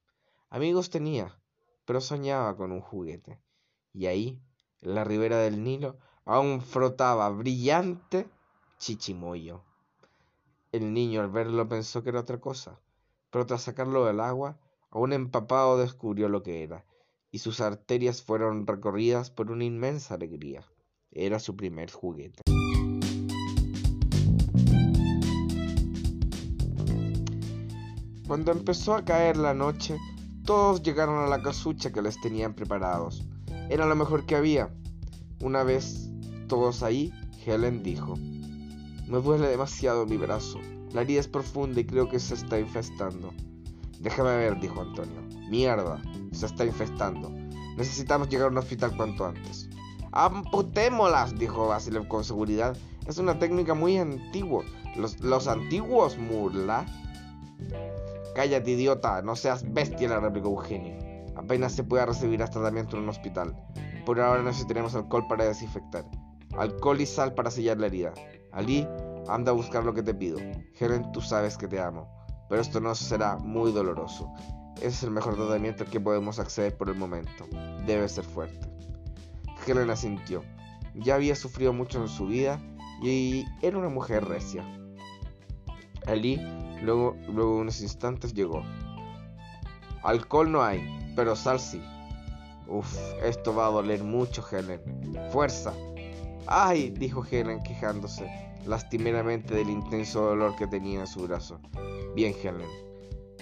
Amigos 0.48 0.88
tenía, 0.88 1.38
pero 1.84 2.00
soñaba 2.00 2.56
con 2.56 2.72
un 2.72 2.80
juguete. 2.80 3.38
Y 3.92 4.06
ahí, 4.06 4.40
en 4.80 4.94
la 4.94 5.04
ribera 5.04 5.38
del 5.38 5.62
Nilo, 5.62 5.98
aún 6.24 6.60
frotaba 6.62 7.28
brillante 7.30 8.28
chichimoyo. 8.78 9.64
El 10.72 10.92
niño 10.92 11.20
al 11.20 11.30
verlo 11.30 11.68
pensó 11.68 12.02
que 12.02 12.10
era 12.10 12.20
otra 12.20 12.40
cosa, 12.40 12.80
pero 13.30 13.46
tras 13.46 13.62
sacarlo 13.62 14.04
del 14.04 14.20
agua, 14.20 14.58
aún 14.90 15.12
empapado 15.12 15.78
descubrió 15.78 16.28
lo 16.28 16.42
que 16.42 16.62
era, 16.62 16.84
y 17.30 17.38
sus 17.38 17.60
arterias 17.60 18.22
fueron 18.22 18.66
recorridas 18.66 19.30
por 19.30 19.50
una 19.50 19.64
inmensa 19.64 20.14
alegría. 20.14 20.64
Era 21.10 21.38
su 21.38 21.56
primer 21.56 21.90
juguete. 21.90 22.42
Cuando 28.26 28.50
empezó 28.50 28.94
a 28.94 29.04
caer 29.04 29.36
la 29.36 29.54
noche, 29.54 29.98
todos 30.44 30.82
llegaron 30.82 31.22
a 31.22 31.28
la 31.28 31.42
casucha 31.42 31.92
que 31.92 32.02
les 32.02 32.20
tenían 32.20 32.54
preparados. 32.54 33.24
Era 33.68 33.86
lo 33.86 33.94
mejor 33.94 34.26
que 34.26 34.36
había. 34.36 34.70
Una 35.40 35.62
vez 35.62 36.08
todos 36.48 36.82
ahí, 36.82 37.12
Helen 37.44 37.82
dijo, 37.82 38.14
Me 39.06 39.20
duele 39.20 39.46
demasiado 39.46 40.06
mi 40.06 40.16
brazo. 40.16 40.60
La 40.96 41.02
herida 41.02 41.20
es 41.20 41.28
profunda 41.28 41.78
y 41.78 41.84
creo 41.84 42.08
que 42.08 42.18
se 42.18 42.32
está 42.32 42.58
infestando. 42.58 43.34
Déjame 44.00 44.34
ver, 44.34 44.58
dijo 44.58 44.80
Antonio. 44.80 45.20
Mierda, 45.50 46.00
se 46.32 46.46
está 46.46 46.64
infestando. 46.64 47.28
Necesitamos 47.76 48.30
llegar 48.30 48.46
a 48.46 48.52
un 48.52 48.56
hospital 48.56 48.96
cuanto 48.96 49.26
antes. 49.26 49.68
Amputémoslas, 50.12 51.38
dijo 51.38 51.68
Basilev 51.68 52.08
con 52.08 52.24
seguridad. 52.24 52.78
Es 53.06 53.18
una 53.18 53.38
técnica 53.38 53.74
muy 53.74 53.98
antigua. 53.98 54.64
Los, 54.96 55.20
los 55.20 55.48
antiguos, 55.48 56.16
Murla. 56.16 56.86
Cállate, 58.34 58.70
idiota, 58.70 59.20
no 59.20 59.36
seas 59.36 59.70
bestia, 59.70 60.08
le 60.08 60.18
replicó 60.18 60.48
Eugenio. 60.48 60.96
Apenas 61.36 61.72
se 61.72 61.84
puede 61.84 62.06
recibir 62.06 62.38
tratamiento 62.38 62.96
en 62.96 63.02
un 63.02 63.10
hospital. 63.10 63.54
Por 64.06 64.18
ahora 64.18 64.42
necesitaremos 64.42 64.94
alcohol 64.94 65.26
para 65.28 65.44
desinfectar. 65.44 66.06
Alcohol 66.56 67.02
y 67.02 67.04
sal 67.04 67.34
para 67.34 67.50
sellar 67.50 67.76
la 67.76 67.88
herida. 67.88 68.14
Ali, 68.50 68.88
anda 69.28 69.52
a 69.52 69.54
buscar 69.54 69.84
lo 69.84 69.94
que 69.94 70.02
te 70.02 70.14
pido. 70.14 70.38
Helen, 70.78 71.10
tú 71.12 71.20
sabes 71.20 71.56
que 71.56 71.68
te 71.68 71.80
amo. 71.80 72.08
Pero 72.48 72.60
esto 72.60 72.80
no 72.80 72.94
será 72.94 73.36
muy 73.36 73.72
doloroso. 73.72 74.32
Ese 74.76 74.88
es 74.88 75.02
el 75.02 75.10
mejor 75.10 75.36
tratamiento 75.36 75.84
al 75.84 75.90
que 75.90 76.00
podemos 76.00 76.38
acceder 76.38 76.76
por 76.76 76.88
el 76.88 76.96
momento. 76.96 77.46
Debe 77.86 78.08
ser 78.08 78.24
fuerte. 78.24 78.68
Helen 79.66 79.90
asintió. 79.90 80.42
Ya 80.94 81.16
había 81.16 81.34
sufrido 81.34 81.72
mucho 81.72 82.00
en 82.00 82.08
su 82.08 82.26
vida 82.26 82.60
y 83.02 83.44
era 83.62 83.78
una 83.78 83.88
mujer 83.88 84.24
recia. 84.24 84.64
Ali 86.06 86.40
Luego, 86.82 87.16
luego 87.28 87.58
unos 87.58 87.80
instantes 87.80 88.34
llegó. 88.34 88.62
Alcohol 90.02 90.52
no 90.52 90.62
hay, 90.62 91.12
pero 91.16 91.34
sal 91.34 91.58
sí. 91.58 91.82
Uf, 92.68 92.96
esto 93.22 93.54
va 93.54 93.66
a 93.66 93.70
doler 93.70 94.02
mucho, 94.02 94.44
Helen. 94.50 94.80
Fuerza. 95.30 95.72
¡Ay! 96.46 96.90
dijo 96.90 97.24
Helen 97.28 97.62
quejándose 97.62 98.30
lastimeramente 98.66 99.54
del 99.54 99.70
intenso 99.70 100.22
dolor 100.22 100.56
que 100.56 100.66
tenía 100.66 101.00
en 101.00 101.06
su 101.06 101.26
brazo. 101.26 101.60
Bien, 102.14 102.34
Helen. 102.42 102.68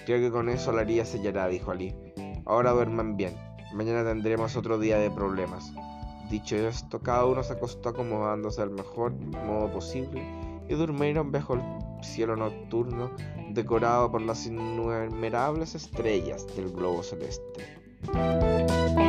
Creo 0.07 0.21
que 0.21 0.31
con 0.31 0.49
eso 0.49 0.73
la 0.73 0.83
herida 0.83 1.05
sellará, 1.05 1.49
dijo 1.49 1.71
Ali. 1.71 1.95
Ahora 2.45 2.73
duerman 2.73 3.17
bien. 3.17 3.35
Mañana 3.73 4.05
tendremos 4.05 4.57
otro 4.57 4.79
día 4.79 4.99
de 4.99 5.11
problemas. 5.11 5.73
Dicho 6.31 6.57
esto, 6.57 7.01
cada 7.01 7.27
uno 7.27 7.43
se 7.43 7.55
acostó 7.55 7.91
acomodándose 7.91 8.63
al 8.63 8.71
mejor 8.71 9.13
modo 9.13 9.71
posible 9.73 10.23
y 10.69 10.75
durmieron 10.75 11.33
bajo 11.33 11.55
el 11.55 11.63
cielo 12.03 12.37
nocturno 12.37 13.11
decorado 13.51 14.11
por 14.11 14.23
las 14.23 14.47
innumerables 14.47 15.75
estrellas 15.75 16.47
del 16.57 16.73
globo 16.73 17.03
celeste. 17.03 19.04